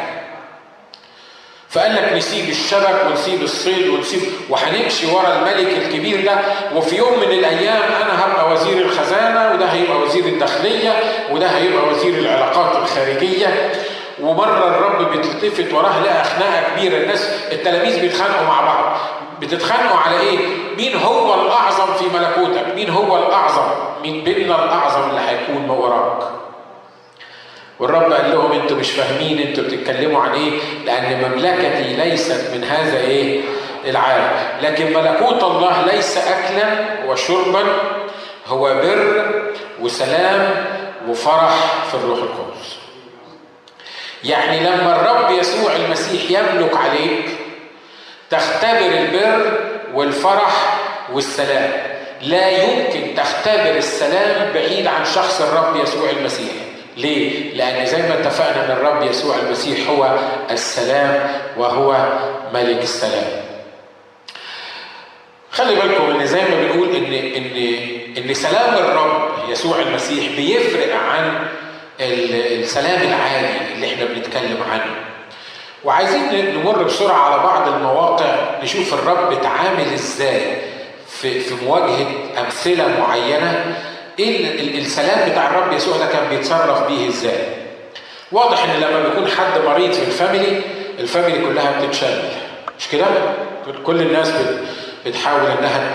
فقال 1.71 1.95
لك 1.95 2.13
نسيب 2.13 2.49
الشبك 2.49 3.05
ونسيب 3.11 3.43
الصيد 3.43 3.89
ونسيب 3.89 4.21
وهنمشي 4.51 5.07
ورا 5.07 5.35
الملك 5.39 5.73
الكبير 5.79 6.25
ده. 6.25 6.39
وفي 6.75 6.97
يوم 6.97 7.19
من 7.19 7.31
الأيام 7.39 7.83
أنا 8.03 8.25
هبقى 8.25 8.53
وزير 8.53 8.79
الخزانة 8.79 9.53
وده 9.55 9.67
هيبقى 9.67 9.97
وزير 9.99 10.25
الداخلية 10.25 10.93
وده 11.33 11.47
هيبقى 11.47 11.86
الخارجيه 12.97 13.73
ومره 14.23 14.69
الرب 14.69 15.11
بتلتفت 15.13 15.73
وراه 15.75 16.01
لقى 16.03 16.25
خناقة 16.25 16.63
كبيرة 16.77 16.97
الناس 17.03 17.31
التلاميذ 17.53 18.01
بيتخانقوا 18.01 18.47
مع 18.47 18.61
بعض 18.61 18.97
بتتخانقوا 19.41 19.97
على 19.99 20.21
إيه؟ 20.21 20.39
مين 20.77 20.97
هو 20.97 21.35
الأعظم 21.47 21.93
في 21.95 22.05
ملكوتك؟ 22.19 22.75
مين 22.75 22.91
هو 22.91 23.19
الأعظم؟ 23.19 23.69
مين 24.03 24.25
بيننا 24.25 24.65
الأعظم 24.65 25.11
اللي 25.11 25.21
هيكون 25.21 25.71
وراك؟ 25.71 26.29
والرب 27.81 28.13
قال 28.13 28.31
لهم 28.31 28.53
أنتوا 28.53 28.77
مش 28.77 28.91
فاهمين 28.91 29.39
أنتوا 29.47 29.65
بتتكلموا 29.65 30.23
عن 30.23 30.33
إيه 30.35 30.51
لأن 30.87 31.31
مملكتي 31.31 31.97
ليست 31.97 32.51
من 32.55 32.65
هذا 32.65 32.99
إيه 32.99 33.41
العالم 33.85 34.31
لكن 34.63 34.93
ملكوت 34.93 35.43
الله 35.43 35.83
ليس 35.93 36.19
أكلا 36.19 36.69
وشربا 37.07 37.63
هو 38.47 38.75
بر 38.75 39.33
وسلام 39.81 40.65
وفرح 41.09 41.55
في 41.91 41.95
الروح 41.95 42.19
القدس 42.19 42.77
يعني 44.27 44.61
لما 44.61 44.97
الرب 44.97 45.39
يسوع 45.39 45.77
المسيح 45.77 46.23
يملك 46.31 46.77
عليك 46.77 47.25
تختبر 48.31 48.79
البر 48.99 49.61
والفرح 49.95 50.79
والسلام 51.13 51.71
لا 52.23 52.51
يمكن 52.51 53.15
تختبر 53.17 53.77
السلام 53.77 54.53
بعيد 54.53 54.87
عن 54.87 55.05
شخص 55.05 55.41
الرب 55.41 55.77
يسوع 55.77 56.11
المسيح 56.11 56.53
ليه؟ 56.97 57.55
لأن 57.55 57.87
زي 57.87 58.03
ما 58.03 58.15
اتفقنا 58.21 58.65
أن 58.65 58.71
الرب 58.71 59.03
يسوع 59.03 59.37
المسيح 59.37 59.89
هو 59.89 60.19
السلام 60.51 61.41
وهو 61.57 61.97
ملك 62.55 62.83
السلام. 62.83 63.43
خلي 65.51 65.75
بالكم 65.75 66.11
إن 66.21 66.27
زي 66.27 66.41
ما 66.41 66.61
بنقول 66.63 66.97
ان 66.97 67.13
ان 67.13 67.57
إن 68.19 68.35
سلام 68.35 68.75
الرب 68.75 69.31
يسوع 69.49 69.79
المسيح 69.81 70.37
بيفرق 70.37 70.97
عن 70.97 71.47
السلام 72.01 73.03
العادي 73.03 73.75
اللي 73.75 73.95
إحنا 73.95 74.05
بنتكلم 74.05 74.59
عنه. 74.73 74.95
وعايزين 75.85 76.55
نمر 76.55 76.83
بسرعة 76.83 77.19
على 77.19 77.43
بعض 77.43 77.69
المواقع 77.69 78.35
نشوف 78.63 78.95
الرب 78.95 79.33
اتعامل 79.33 79.93
إزاي 79.95 80.41
في 81.09 81.41
في 81.41 81.65
مواجهة 81.65 82.07
أمثلة 82.39 82.89
معينة. 83.01 83.77
إيه 84.19 84.79
السلام 84.79 85.31
بتاع 85.31 85.47
الرب 85.47 85.73
يسوع 85.73 85.97
ده 85.97 86.07
كان 86.07 86.29
بيتصرف 86.31 86.87
بيه 86.89 87.09
إزاي؟ 87.09 87.39
واضح 88.33 88.65
إن 88.65 88.81
لما 88.81 89.09
بيكون 89.09 89.29
حد 89.29 89.61
مريض 89.67 89.93
في 89.93 90.03
الفاميلي 90.03 90.61
الفاميلي 90.99 91.47
كلها 91.47 91.81
بتتشل. 91.81 92.23
مش 92.79 92.89
كده؟ 92.89 93.05
كل 93.87 94.01
الناس 94.01 94.33
بتحاول 95.07 95.41
إنها 95.41 95.95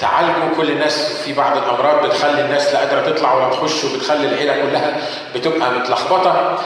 تعالجه 0.00 0.54
كل 0.56 0.70
الناس 0.70 1.22
في 1.24 1.32
بعض 1.32 1.56
الأمراض 1.56 2.06
بتخلي 2.06 2.40
الناس 2.40 2.72
لا 2.72 2.78
قادرة 2.78 3.00
تطلع 3.12 3.34
ولا 3.34 3.50
تخش 3.50 3.84
وبتخلي 3.84 4.26
العيلة 4.26 4.52
كلها 4.52 4.96
بتبقى 5.34 5.70
متلخبطة. 5.70 6.58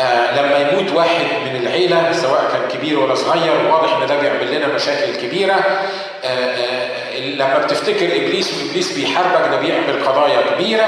آه 0.00 0.40
لما 0.40 0.58
يموت 0.58 0.92
واحد 0.92 1.24
من 1.44 1.56
العيلة 1.62 2.12
سواء 2.12 2.44
كان 2.52 2.78
كبير 2.78 2.98
ولا 2.98 3.14
صغير 3.14 3.72
واضح 3.72 3.96
إن 3.96 4.06
ده 4.06 4.16
بيعمل 4.20 4.54
لنا 4.54 4.66
مشاكل 4.74 5.16
كبيرة. 5.16 5.54
آه 6.24 6.26
آه 6.26 7.18
لما 7.20 7.58
بتفتكر 7.58 8.06
إبليس 8.06 8.54
وإبليس 8.54 8.92
بيحاربك 8.92 9.48
ده 9.50 9.56
بيعمل 9.56 10.04
قضايا 10.06 10.40
كبيرة. 10.54 10.86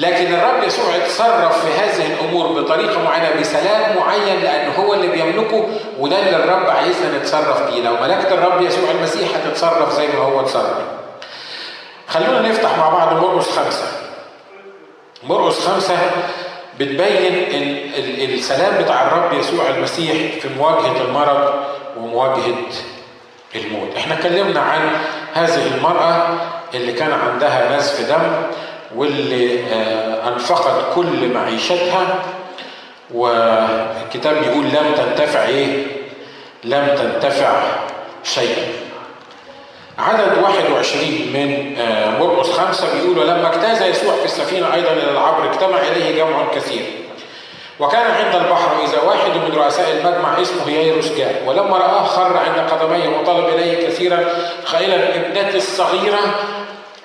لكن 0.00 0.34
الرب 0.34 0.62
يسوع 0.64 0.96
اتصرف 0.96 1.64
في 1.66 1.72
هذه 1.72 2.06
الأمور 2.14 2.60
بطريقة 2.62 3.02
معينة 3.02 3.40
بسلام 3.40 3.96
معين 3.96 4.40
لأن 4.42 4.70
هو 4.78 4.94
اللي 4.94 5.06
بيملكه 5.08 5.66
وده 5.98 6.18
اللي 6.18 6.36
الرب 6.36 6.70
عايزنا 6.70 7.18
نتصرف 7.18 7.62
بيه. 7.70 7.82
لو 7.82 7.96
ملكت 8.02 8.32
الرب 8.32 8.62
يسوع 8.62 8.90
المسيح 8.90 9.28
هتتصرف 9.36 9.92
زي 9.92 10.06
ما 10.06 10.18
هو 10.18 10.40
اتصرف. 10.40 10.78
خلونا 12.08 12.48
نفتح 12.48 12.78
مع 12.78 12.88
بعض 12.88 13.12
مرقس 13.12 13.58
خمسة. 13.58 13.84
مرقس 15.22 15.68
خمسة 15.68 15.96
بتبين 16.80 17.48
السلام 18.34 18.82
بتاع 18.82 19.02
الرب 19.02 19.32
يسوع 19.32 19.68
المسيح 19.76 20.40
في 20.42 20.48
مواجهة 20.58 21.00
المرض 21.00 21.54
ومواجهة 21.96 22.54
الموت. 23.54 23.96
إحنا 23.96 24.14
اتكلمنا 24.14 24.60
عن 24.60 24.90
هذه 25.34 25.66
المرأة 25.76 26.28
اللي 26.74 26.92
كان 26.92 27.12
عندها 27.12 27.76
نزف 27.76 28.08
دم 28.08 28.42
واللي 28.96 29.60
أنفقت 30.28 30.94
كل 30.94 31.28
معيشتها. 31.34 32.22
والكتاب 33.14 34.36
بيقول 34.44 34.64
لم 34.64 34.94
تنتفع 34.96 35.44
إيه؟ 35.44 35.86
لم 36.64 36.88
تنتفع 36.98 37.62
شيئا 38.24 38.68
عدد 39.98 40.38
21 40.42 41.04
من 41.34 41.74
مرقس 42.20 42.50
خمسة 42.50 42.86
بيقول 42.94 43.18
ولما 43.18 43.48
اجتاز 43.48 43.82
يسوع 43.82 44.14
في 44.14 44.24
السفينة 44.24 44.74
أيضا 44.74 44.92
إلى 44.92 45.10
العبر 45.10 45.50
اجتمع 45.50 45.78
إليه 45.78 46.16
جمع 46.22 46.54
كثير. 46.54 46.82
وكان 47.80 48.10
عند 48.10 48.34
البحر 48.34 48.84
إذا 48.84 49.00
واحد 49.02 49.30
من 49.30 49.52
رؤساء 49.56 49.90
المجمع 49.90 50.42
اسمه 50.42 50.70
ييروس 50.70 51.12
جاء 51.12 51.42
ولما 51.46 51.76
رآه 51.78 52.04
خر 52.04 52.36
عند 52.36 52.70
قدميه 52.70 53.08
وطلب 53.08 53.48
إليه 53.48 53.86
كثيرا 53.88 54.24
قائلا 54.72 55.14
ابنتي 55.16 55.56
الصغيرة 55.56 56.18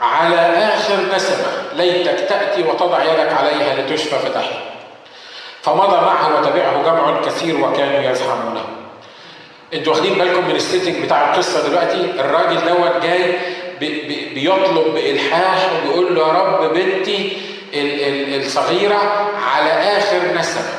على 0.02 0.36
آخر 0.74 0.96
نسمة 1.16 1.46
ليتك 1.74 2.20
تأتي 2.30 2.64
وتضع 2.64 3.04
يدك 3.04 3.34
عليها 3.34 3.76
لتشفى 3.76 4.20
فتحيا 4.20 4.60
فمضى 5.62 5.96
معه 5.96 6.40
وتبعه 6.40 6.84
جمع 6.84 7.22
كثير 7.26 7.58
وكانوا 7.58 8.12
يزحمونه. 8.12 8.66
أنتوا 9.74 9.94
واخدين 9.94 10.14
بالكم 10.14 10.46
من 10.48 10.56
ال 10.56 10.62
setting 10.62 11.06
بتاع 11.06 11.34
القصة 11.34 11.70
دلوقتي؟ 11.70 12.12
الراجل 12.20 12.56
دوت 12.66 13.04
جاي 13.04 13.34
بي 13.80 14.02
بي 14.02 14.34
بيطلب 14.34 14.94
بإلحاح 14.94 15.70
وبيقول 15.74 16.16
له 16.16 16.28
يا 16.28 16.34
رب 16.34 16.74
بنتي 16.74 17.38
ال 17.74 18.02
ال 18.02 18.46
الصغيرة 18.46 19.32
على 19.56 19.72
آخر 19.72 20.18
نسمة. 20.40 20.70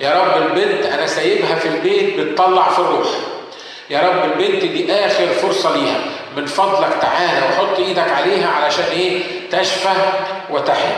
يا 0.00 0.22
رب 0.22 0.42
البنت 0.42 0.86
أنا 0.86 1.06
سايبها 1.06 1.54
في 1.54 1.68
البيت 1.68 2.20
بتطلع 2.20 2.68
في 2.68 2.78
الروح. 2.78 3.08
يا 3.90 4.00
رب 4.00 4.24
البنت 4.24 4.64
دي 4.64 4.92
آخر 4.92 5.26
فرصة 5.26 5.76
ليها. 5.76 6.00
من 6.36 6.46
فضلك 6.46 6.92
تعالى 7.00 7.46
وحط 7.46 7.78
إيدك 7.78 8.08
عليها 8.16 8.48
علشان 8.48 8.84
إيه؟ 8.84 9.22
تشفى 9.52 9.94
وتحيا. 10.50 10.96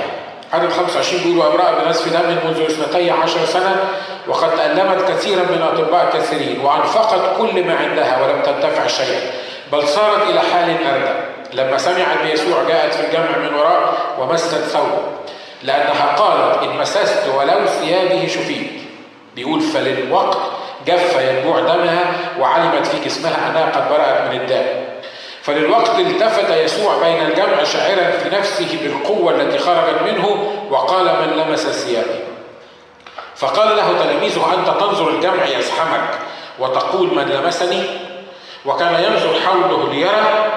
عدد 0.52 0.72
25 0.72 1.22
بيقول 1.22 1.38
وامرأة 1.38 1.84
بنزف 1.84 2.12
دم 2.12 2.48
منذ 2.48 2.60
اثنتي 2.60 3.10
عشر 3.10 3.44
سنة 3.46 3.84
وقد 4.28 4.56
تألمت 4.56 5.08
كثيرا 5.08 5.42
من 5.42 5.62
أطباء 5.62 6.10
كثيرين 6.14 6.60
وأنفقت 6.60 7.38
كل 7.38 7.64
ما 7.64 7.76
عندها 7.76 8.22
ولم 8.22 8.42
تنتفع 8.42 8.86
شيئا 8.86 9.20
بل 9.72 9.88
صارت 9.88 10.22
إلى 10.22 10.40
حال 10.40 10.86
أردى. 10.86 11.18
لما 11.52 11.78
سمعت 11.78 12.18
بيسوع 12.22 12.62
جاءت 12.68 12.94
في 12.94 13.06
الجمع 13.06 13.38
من 13.38 13.54
وراء 13.54 13.94
ومست 14.18 14.54
ثوبه 14.54 15.02
لأنها 15.62 16.16
قالت 16.16 16.62
إن 16.62 16.76
مسست 16.76 17.22
ولو 17.38 17.66
ثيابه 17.66 18.26
شفيت. 18.26 18.70
بيقول 19.36 19.60
فللوقت 19.60 20.38
جف 20.86 21.16
ينبوع 21.20 21.60
دمها 21.60 22.04
وعلمت 22.40 22.86
في 22.86 23.04
جسمها 23.04 23.50
أنها 23.50 23.70
قد 23.70 23.88
برأت 23.88 24.30
من 24.30 24.40
الداء 24.40 24.91
فللوقت 25.42 25.98
التفت 25.98 26.50
يسوع 26.50 26.98
بين 26.98 27.26
الجمع 27.26 27.64
شاعرا 27.64 28.10
في 28.10 28.36
نفسه 28.36 28.78
بالقوة 28.82 29.34
التي 29.34 29.58
خرجت 29.58 30.02
منه 30.02 30.52
وقال 30.70 31.04
من 31.04 31.36
لمس 31.36 31.66
ثيابي 31.66 32.20
فقال 33.36 33.76
له 33.76 34.04
تلاميذه 34.04 34.54
أنت 34.54 34.80
تنظر 34.80 35.08
الجمع 35.08 35.44
يزحمك 35.44 36.18
وتقول 36.58 37.14
من 37.14 37.22
لمسني؟ 37.22 37.82
وكان 38.66 39.04
ينظر 39.04 39.40
حوله 39.40 39.92
ليرى 39.92 40.52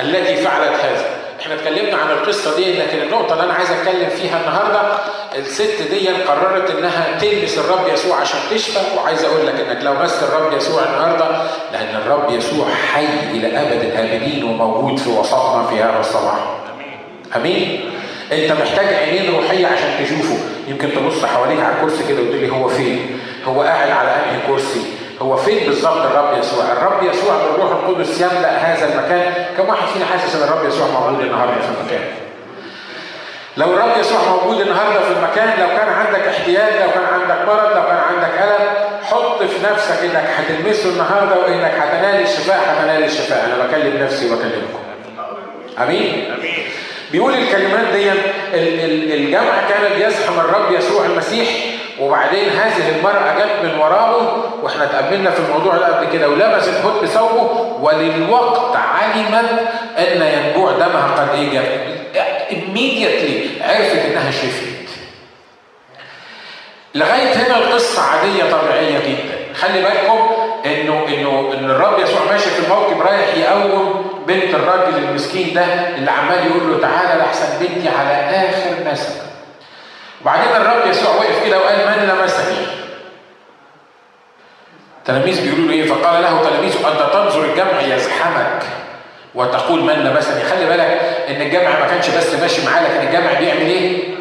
التي 0.00 0.36
فعلت 0.36 0.80
هذا. 0.80 1.19
إحنا 1.40 1.54
اتكلمنا 1.54 1.96
عن 1.96 2.10
القصة 2.10 2.56
دي 2.56 2.72
لكن 2.78 3.02
النقطة 3.02 3.32
اللي 3.32 3.44
أنا 3.44 3.52
عايز 3.52 3.70
أتكلم 3.70 4.08
فيها 4.08 4.40
النهاردة 4.40 4.80
الست 5.38 5.82
دي 5.90 6.08
قررت 6.08 6.70
إنها 6.70 7.18
تلمس 7.20 7.58
الرب 7.58 7.88
يسوع 7.92 8.16
عشان 8.16 8.40
تشفى 8.50 8.78
وعايز 8.96 9.24
أقول 9.24 9.46
لك 9.46 9.54
إنك 9.54 9.84
لو 9.84 9.94
مست 9.94 10.22
الرب 10.22 10.52
يسوع 10.52 10.82
النهاردة 10.82 11.42
لأن 11.72 11.96
الرب 11.96 12.30
يسوع 12.30 12.66
حي 12.92 13.06
إلى 13.30 13.46
أبد 13.60 13.82
الآبدين 13.84 14.44
وموجود 14.44 14.98
في 14.98 15.10
وسطنا 15.10 15.66
في 15.66 15.74
هذا 15.82 16.00
الصباح. 16.00 16.56
أمين؟ 17.36 17.90
أنت 18.32 18.52
محتاج 18.52 18.94
عينين 18.94 19.34
روحية 19.34 19.66
عشان 19.66 20.04
تشوفه، 20.04 20.38
يمكن 20.68 20.88
تبص 20.92 21.24
حواليك 21.24 21.60
على 21.60 21.74
الكرسي 21.74 22.08
كده 22.08 22.22
وتقول 22.22 22.40
لي 22.40 22.50
هو 22.50 22.68
فين؟ 22.68 23.20
هو 23.44 23.62
قاعد 23.62 23.90
على 23.90 24.08
أنهي 24.08 24.46
كرسي؟ 24.46 24.80
هو 25.22 25.36
فين 25.36 25.66
بالظبط 25.66 25.96
الرب 25.96 26.38
يسوع؟ 26.38 26.64
الرب 26.72 27.02
يسوع 27.02 27.34
بالروح 27.42 27.70
القدس 27.70 28.20
يملأ 28.20 28.56
هذا 28.58 28.92
المكان، 28.92 29.44
كم 29.56 29.68
واحد 29.68 29.86
فينا 29.88 30.06
حاسس 30.06 30.36
إن 30.36 30.42
الرب 30.42 30.68
يسوع 30.68 30.86
موجود 30.86 31.20
النهارده 31.20 31.52
في 31.52 31.68
المكان؟ 31.80 32.04
لو 33.56 33.74
الرب 33.74 34.00
يسوع 34.00 34.18
موجود 34.28 34.60
النهارده 34.60 35.00
في 35.00 35.10
المكان، 35.10 35.60
لو 35.60 35.68
كان 35.76 35.88
عندك 35.88 36.28
احتياج، 36.28 36.72
لو 36.72 36.90
كان 36.90 37.04
عندك 37.20 37.48
مرض، 37.48 37.76
لو 37.76 37.82
كان 37.82 38.00
عندك 38.10 38.42
ألم، 38.42 38.68
حط 39.02 39.42
في 39.42 39.66
نفسك 39.72 40.04
إنك 40.04 40.28
هتلمسه 40.36 40.90
النهارده 40.90 41.40
وإنك 41.40 41.74
هتنال 41.78 42.22
الشفاء، 42.22 42.60
هتنال 42.68 43.04
الشفاء، 43.04 43.44
أنا 43.46 43.66
بكلم 43.66 44.02
نفسي 44.02 44.26
وبكلمكم. 44.30 44.78
آمين؟ 45.78 46.34
امين. 46.38 46.64
بيقول 47.12 47.34
الكلمات 47.34 47.86
دي 47.92 48.10
الجمع 49.14 49.68
كان 49.68 49.98
بيزحم 49.98 50.40
الرب 50.40 50.72
يسوع 50.72 51.06
المسيح 51.06 51.48
وبعدين 52.00 52.48
هذه 52.48 52.96
المرأة 52.98 53.38
جت 53.38 53.64
من 53.64 53.78
وراه 53.78 54.36
وإحنا 54.62 54.84
اتقابلنا 54.84 55.30
في 55.30 55.40
الموضوع 55.40 55.76
ده 55.76 55.96
قبل 55.96 56.12
كده 56.12 56.28
ولبست 56.28 56.68
هد 56.84 57.06
ثوبه 57.06 57.76
وللوقت 57.80 58.76
علمت 58.76 59.50
أن 59.98 60.22
ينبوع 60.22 60.72
دمها 60.72 61.14
قد 61.16 61.28
إيه 61.38 61.50
جت 61.50 61.80
immediately 62.50 63.62
عرفت 63.64 63.96
إنها 64.10 64.30
شفيت 64.30 64.70
لغاية 66.94 67.32
هنا 67.34 67.56
القصة 67.56 68.02
عادية 68.02 68.44
طبيعية 68.52 68.98
جدا. 68.98 69.54
خلي 69.54 69.82
بالكم 69.82 70.18
انه 70.66 71.04
انه 71.08 71.52
إن 71.58 71.70
الرب 71.70 71.98
يسوع 72.00 72.20
ماشي 72.30 72.50
في 72.50 72.64
الموكب 72.66 73.00
رايح 73.00 73.34
يقوم 73.36 74.04
بنت 74.26 74.54
الراجل 74.54 74.96
المسكين 74.98 75.54
ده 75.54 75.64
اللي 75.64 76.10
عمال 76.10 76.46
يقول 76.46 76.72
له 76.72 76.78
تعالى 76.80 77.22
لحسن 77.22 77.46
بنتي 77.60 77.88
على 77.88 78.14
آخر 78.14 78.92
نسمه 78.92 79.22
وبعدين 80.22 80.56
الرب 80.56 80.90
يسوع 80.90 81.14
وقف 81.14 81.46
كده 81.46 81.58
وقال 81.58 81.76
من 81.86 82.08
لمسني 82.08 82.66
تلاميذ 85.04 85.42
بيقولوا 85.42 85.66
له 85.66 85.72
إيه؟ 85.72 85.86
فقال 85.86 86.22
له 86.22 86.42
تلاميذه 86.50 86.88
أنت 86.92 87.12
تنظر 87.12 87.44
الجمع 87.44 87.80
يزحمك 87.94 88.62
وتقول 89.34 89.80
من 89.82 89.92
لمسني 89.94 90.44
خلي 90.44 90.66
بالك 90.66 91.00
إن 91.28 91.42
الجمع 91.42 91.80
ما 91.80 91.86
كانش 91.86 92.10
بس 92.10 92.34
ماشي 92.34 92.66
معاه 92.66 92.82
لكن 92.82 93.06
الجمع 93.08 93.32
بيعمل 93.32 93.60
إيه؟ 93.66 94.14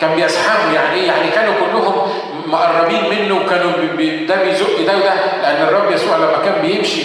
كان 0.00 0.14
بيزحمه. 0.16 0.74
يعني 0.74 0.94
إيه؟ 1.00 1.06
يعني 1.06 1.30
كانوا 1.30 1.54
كلهم 1.54 2.08
مقربين 2.46 3.10
منه 3.10 3.34
وكانوا 3.44 3.72
بي 3.96 4.26
ده 4.26 4.42
بيزق 4.42 4.80
ده 4.86 4.96
وده. 4.96 5.14
لأن 5.42 5.68
الرب 5.68 5.92
يسوع 5.92 6.16
لما 6.16 6.38
كان 6.44 6.62
بيمشي 6.62 7.02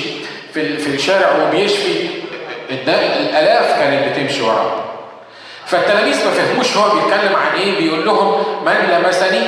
في 0.54 0.78
في 0.78 0.88
الشارع 0.96 1.28
وبيشفي 1.44 2.10
الألاف 2.70 3.80
كانت 3.80 4.08
بتمشي 4.18 4.42
وراه 4.42 4.84
فالتلاميذ 5.68 6.26
ما 6.26 6.32
فهموش 6.32 6.78
هو 6.78 6.90
بيتكلم 6.96 7.36
عن 7.36 7.60
إيه 7.60 7.78
بيقول 7.78 8.06
لهم 8.06 8.44
من 8.66 8.90
لمسني؟ 8.92 9.48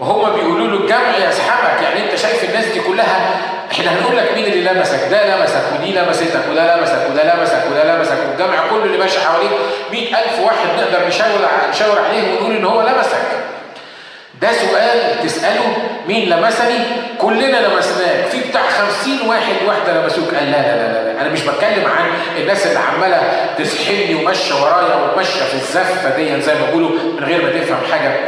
وهم 0.00 0.34
بيقولوا 0.34 0.66
له 0.68 0.76
الجمع 0.84 1.28
يسحبك 1.28 1.82
يعني 1.82 2.04
أنت 2.04 2.14
شايف 2.18 2.44
الناس 2.44 2.64
دي 2.66 2.80
كلها 2.80 3.30
إحنا 3.72 3.90
هنقول 3.92 4.16
لك 4.16 4.32
مين 4.34 4.44
اللي 4.44 4.70
لمسك؟ 4.72 5.08
ده 5.10 5.36
لمسك 5.36 5.62
ودي 5.74 5.92
لمستك 5.92 6.40
وده 6.50 6.76
لمسك 6.76 7.06
وده 7.10 7.34
لمسك 7.34 7.62
وده 7.70 7.96
لمسك 7.96 8.16
والجمع 8.28 8.68
كله 8.70 8.84
اللي 8.84 8.98
ماشي 8.98 9.20
حواليك 9.20 9.50
100000 9.92 10.40
واحد 10.44 10.66
نقدر 10.78 11.06
نشاور 11.08 11.40
نشاور 11.70 11.98
عليه 12.08 12.22
ونقول 12.32 12.56
إن 12.56 12.64
هو 12.64 12.80
لمسك. 12.82 13.18
ده 14.42 14.52
سؤال 14.52 15.22
تسأله 15.24 15.76
مين 16.08 16.28
لمسني؟ 16.28 16.78
كلنا 17.18 17.66
لمسناك. 17.66 18.26
في 18.30 18.48
بتاع 18.48 18.62
خمسين 18.68 19.28
واحد 19.28 19.54
واحدة 19.66 20.02
لمسوك. 20.02 20.34
قال 20.34 20.50
لا 20.50 20.56
لا 20.56 20.76
لا 20.76 21.12
لا 21.12 21.20
أنا 21.20 21.28
مش 21.28 21.40
بتكلم 21.42 21.84
عن 21.86 22.10
الناس 22.38 22.66
اللي 22.66 22.78
عمالة 22.78 23.20
تسحبني 23.58 24.14
وماشية 24.14 24.54
ورايا 24.54 24.94
وماشية 24.94 25.42
في 25.44 25.54
الزفة 25.54 26.16
دي 26.16 26.40
زي 26.40 26.54
ما 26.54 26.66
بيقولوا 26.66 26.90
من 26.90 27.24
غير 27.24 27.42
ما 27.42 27.50
تفهم 27.50 27.78
حاجة. 27.92 28.18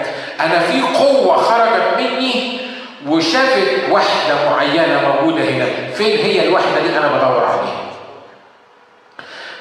أنا 0.40 0.58
في 0.58 0.80
قوة 0.80 1.36
خرجت 1.36 1.82
مني 1.98 2.58
وشافت 3.08 3.68
واحدة 3.90 4.50
معينة 4.50 5.00
موجودة 5.08 5.44
هنا. 5.44 5.66
فين 5.94 6.18
هي 6.18 6.48
الواحدة 6.48 6.80
دي؟ 6.82 6.98
أنا 6.98 7.08
بدور 7.08 7.44
عليها. 7.44 7.84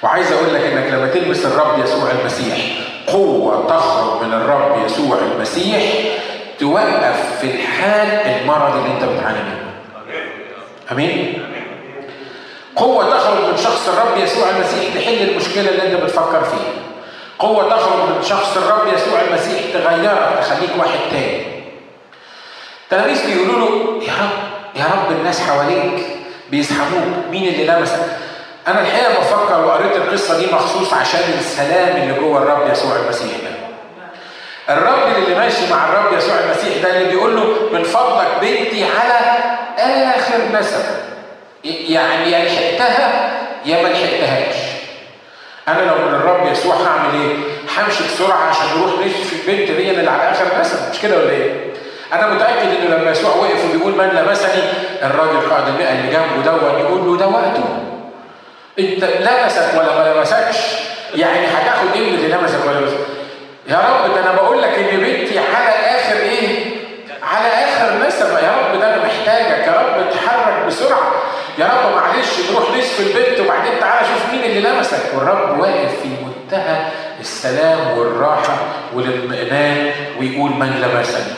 وعايز 0.04 0.32
أقول 0.32 0.54
لك 0.54 0.62
إنك 0.62 0.94
لما 0.94 1.08
تلمس 1.08 1.46
الرب 1.46 1.84
يسوع 1.84 2.12
المسيح 2.12 2.58
قوة 3.08 3.68
تخرج 3.70 4.22
من 4.28 4.34
الرب 4.34 4.86
يسوع 4.86 5.18
المسيح 5.36 5.82
توقف 6.60 7.40
في 7.42 7.52
الحال 7.52 8.08
المرض 8.42 8.76
اللي 8.76 8.94
انت 8.94 9.04
بتعاني 9.04 9.38
منه. 9.40 9.74
آمين؟ 10.92 11.44
قوة 12.76 13.18
تخرج 13.18 13.38
من 13.52 13.58
شخص 13.58 13.90
الرب 13.90 14.18
يسوع 14.18 14.50
المسيح 14.50 14.94
تحل 14.96 15.30
المشكلة 15.30 15.70
اللي 15.70 15.84
انت 15.94 16.04
بتفكر 16.04 16.44
فيها. 16.44 16.74
قوة 17.40 17.70
تخرج 17.70 18.10
من 18.16 18.24
شخص 18.24 18.58
الرب 18.58 18.94
يسوع 18.94 19.22
المسيح 19.22 19.62
تغيرك 19.74 20.40
تخليك 20.42 20.70
واحد 20.78 21.00
تاني. 21.12 21.44
التلاميذ 22.84 23.26
بيقولوا 23.28 23.60
له 23.70 24.04
يا 24.08 24.14
رب 24.14 24.40
يا 24.76 24.86
رب 24.86 25.12
الناس 25.20 25.42
حواليك 25.42 26.06
بيزحموك 26.52 27.04
مين 27.32 27.48
اللي 27.48 27.66
لمسك؟ 27.66 28.06
أنا 28.68 28.82
الحقيقة 28.82 29.20
بفكر 29.20 29.66
وقريت 29.66 29.96
القصة 29.96 30.40
دي 30.40 30.46
مخصوص 30.54 30.94
عشان 30.94 31.20
السلام 31.40 31.96
اللي 32.02 32.20
جوه 32.20 32.38
الرب 32.42 32.72
يسوع 32.72 32.96
المسيح 32.96 33.32
ده. 33.44 33.53
الرب 34.70 35.16
اللي 35.18 35.36
ماشي 35.36 35.70
مع 35.74 35.86
الرب 35.90 36.18
يسوع 36.18 36.36
المسيح 36.40 36.84
ده 36.84 36.98
اللي 36.98 37.10
بيقول 37.10 37.36
له 37.36 37.70
من 37.74 37.84
فضلك 37.84 38.28
بنتي 38.42 38.84
على 38.84 39.20
آخر 40.18 40.38
نسب. 40.60 40.84
يعني 41.64 42.32
يا 42.32 42.46
لحقتها 42.46 43.32
يا 43.66 43.84
ما 43.84 43.88
لحقتهاش. 43.88 44.56
أنا 45.68 45.82
لو 45.82 45.96
من 46.08 46.16
الرب 46.16 46.52
يسوع 46.52 46.76
هعمل 46.76 47.22
إيه؟ 47.22 47.36
همشي 47.78 48.04
بسرعة 48.04 48.50
عشان 48.50 48.66
نروح 48.78 49.06
نشفي 49.06 49.36
البنت 49.52 49.72
دي 49.72 49.92
اللي 49.92 50.10
على 50.12 50.32
آخر 50.32 50.46
نسب. 50.62 50.78
مش 50.92 51.00
كده 51.02 51.18
ولا 51.18 51.30
إيه؟ 51.30 51.74
أنا 52.14 52.28
متأكد 52.28 52.68
إنه 52.82 52.96
لما 52.96 53.12
يسوع 53.12 53.36
وقف 53.36 53.66
وبيقول 53.70 53.92
من 53.92 54.08
لمسني 54.08 54.64
الراجل 55.04 55.50
قائد 55.50 55.68
المئة 55.68 55.92
اللي 55.92 56.12
جنبه 56.12 56.52
دون 56.52 56.80
يقول 56.80 57.06
له 57.06 57.18
ده 57.18 57.28
وقته. 57.28 57.64
أنت 58.80 59.04
لمسك 59.04 59.70
ولا 59.78 59.96
ما 59.96 60.14
لمسكش 60.14 60.58
يعني 61.16 61.48
هتاخد 61.48 61.88
إيه 61.96 62.10
من 62.12 62.16
اللي 62.16 62.28
لمسك 62.28 62.60
ولا 62.68 62.80
لمسك 62.80 62.98
يا 63.68 63.78
رب 63.78 64.14
ده 64.14 64.20
أنا 64.22 64.32
بقول 64.32 64.62
لك 64.62 64.70
إن 64.80 64.98
بنتي 65.00 65.40
على 65.40 65.70
آخر 65.70 66.16
إيه؟ 66.20 66.66
على 67.24 67.48
آخر 67.48 68.08
نسمة. 68.08 68.40
يا 68.40 68.52
رب 68.58 68.80
ده 68.80 68.94
أنا 68.96 69.06
محتاجك. 69.06 69.68
يا 69.68 69.72
رب 69.82 70.08
اتحرك 70.08 70.66
بسرعة. 70.68 71.12
يا 71.58 71.66
رب 71.66 71.96
معلش 71.96 72.52
نروح 72.52 72.72
نشفي 72.78 73.00
البنت 73.04 73.40
وبعدين 73.40 73.80
تعالى 73.80 74.08
شوف 74.08 74.34
مين 74.34 74.44
اللي 74.44 74.60
لمسك. 74.70 75.04
والرب 75.14 75.60
واقف 75.60 76.02
في 76.02 76.08
منتهى 76.08 76.86
السلام 77.20 77.98
والراحة 77.98 78.58
والاطمئنان 78.94 79.92
ويقول 80.20 80.52
من 80.52 80.82
لمسني. 80.82 81.34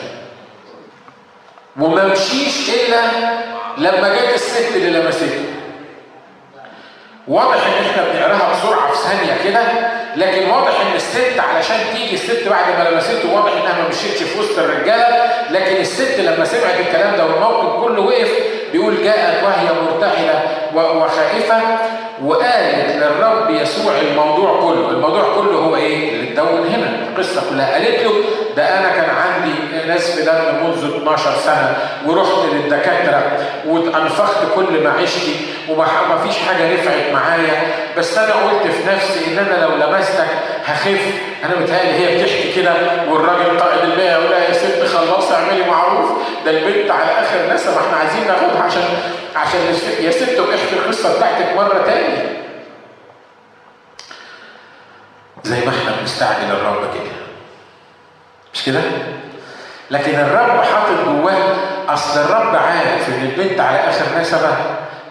وما 1.80 2.04
مشيش 2.04 2.70
إلا 2.70 3.00
لما 3.78 4.08
جت 4.14 4.34
الست 4.34 4.76
اللي 4.76 5.00
لمسته. 5.00 5.44
واضح 7.28 7.66
إن 7.66 7.84
إحنا 7.90 8.04
بنقراها 8.04 8.52
بسرعة 8.52 8.92
في 8.92 8.98
ثانية 9.08 9.44
كده. 9.44 9.60
لكن 10.16 10.50
واضح 10.50 10.80
إن 10.80 10.96
الست 10.96 11.38
علشان 11.38 11.76
تيجي 11.94 12.14
الست 12.14 12.48
بعد 12.48 12.64
ما 12.78 12.88
لمسته 12.90 13.34
واضح 13.34 13.52
إنها 13.52 13.82
ما 13.82 13.88
مشيتش 13.88 14.22
في 14.22 14.38
وسط 14.40 14.58
الرجالة 14.58 15.30
لكن 15.50 15.76
الست 15.76 16.20
لما 16.20 16.44
سمعت 16.44 16.80
الكلام 16.80 17.16
ده 17.16 17.24
والموقف 17.26 17.84
كله 17.84 18.02
وقف 18.02 18.30
بيقول 18.72 19.02
جاءت 19.04 19.44
وهي 19.44 19.68
مرتحلة 19.82 20.42
وخائفة. 20.74 21.60
وقالت 22.22 22.96
للرب 22.96 23.50
يسوع 23.50 23.92
الموضوع 24.00 24.60
كله، 24.60 24.90
الموضوع 24.90 25.22
كله 25.34 25.58
هو 25.58 25.76
إيه؟ 25.76 26.08
اللي 26.14 26.28
اتدون 26.32 26.66
هنا. 26.66 27.06
القصة 27.08 27.42
كلها 27.50 27.72
قالت 27.72 28.02
له 28.04 28.12
ده 28.56 28.78
أنا 28.78 28.88
كان 28.90 29.10
عندي 29.10 29.52
نزف 29.92 30.24
دم 30.26 30.66
منذ 30.66 30.96
12 30.96 31.30
سنة 31.44 31.76
ورحت 32.06 32.32
للدكاترة 32.52 33.38
وأنفخت 33.66 34.36
كل 34.54 34.84
معيشتي 34.84 35.36
وما 35.68 35.86
فيش 36.26 36.36
حاجة 36.38 36.72
نفعت 36.74 37.12
معايا 37.12 37.62
بس 37.98 38.18
أنا 38.18 38.32
قلت 38.34 38.72
في 38.72 38.88
نفسي 38.94 39.20
إن 39.32 39.38
أنا 39.38 39.64
لو 39.64 39.70
لمستك 39.86 40.26
هخف. 40.66 41.00
أنا 41.44 41.56
متهيألي 41.60 41.92
هي 41.98 42.22
بتحكي 42.24 42.52
كده 42.52 42.72
والراجل 43.10 43.60
قائد 43.60 43.90
المئة 43.90 44.12
يقول 44.12 44.30
لها 44.30 44.48
يا 44.48 44.52
ست 44.52 44.96
خلصي 44.96 45.34
اعملي 45.34 45.64
معروف 45.70 46.10
ده 46.44 46.50
البنت 46.50 46.90
على 46.90 47.10
آخر 47.12 47.54
نسمة 47.54 47.72
إحنا 47.72 47.96
عايزين 47.96 48.26
ناخدها 48.26 48.62
عشان 48.62 48.82
عشان 49.46 49.60
يا 50.04 50.10
ست 50.10 50.38
احكي 50.38 50.76
القصة 50.76 51.16
بتاعتك 51.16 51.56
مرة 51.56 51.82
تاني. 51.86 52.18
زي 55.44 55.60
ما 55.66 55.68
إحنا 55.70 55.96
بنستعجل 56.00 56.50
الرب 56.50 56.80
كده. 56.94 57.12
مش 58.54 58.64
كده؟ 58.64 58.80
لكن 59.90 60.14
الرب 60.14 60.60
حاطط 60.64 61.04
جواه 61.04 61.54
أصل 61.88 62.20
الرب 62.20 62.56
عارف 62.56 63.08
إن 63.08 63.22
البنت 63.30 63.60
على 63.60 63.78
آخر 63.78 64.20
نسمه 64.20 64.56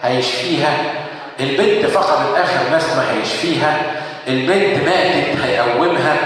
هيشفيها. 0.03 0.73
البنت 1.39 1.85
فقدت 1.85 2.37
آخر 2.37 2.75
نسمه 2.77 3.03
هيشفيها. 3.11 3.81
البنت 4.27 4.83
ماتت 4.85 5.41
هيقومها. 5.43 6.17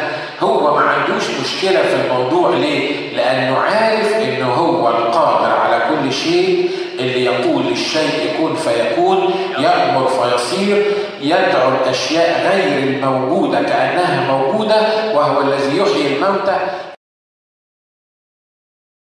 هو 0.41 0.75
ما 0.75 0.81
عندوش 0.81 1.23
مشكلة 1.29 1.81
في 1.81 1.95
الموضوع 1.95 2.49
ليه؟ 2.49 3.15
لأنه 3.17 3.59
عارف 3.59 4.13
إنه 4.13 4.53
هو 4.53 4.89
القادر 4.89 5.38
على 5.69 5.84
كل 5.89 6.13
شيء 6.13 6.69
اللي 6.99 7.25
يقول 7.25 7.63
للشيء 7.65 8.34
يكون 8.34 8.55
فيكون 8.55 9.34
يأمر 9.60 10.08
فيصير 10.08 10.86
يدعو 11.21 11.69
الأشياء 11.69 12.51
غير 12.51 12.84
الموجودة 12.88 13.62
كأنها 13.62 14.32
موجودة 14.32 14.75
وهو 15.15 15.41
الذي 15.41 15.77
يحيي 15.77 16.15
الموتى. 16.15 16.58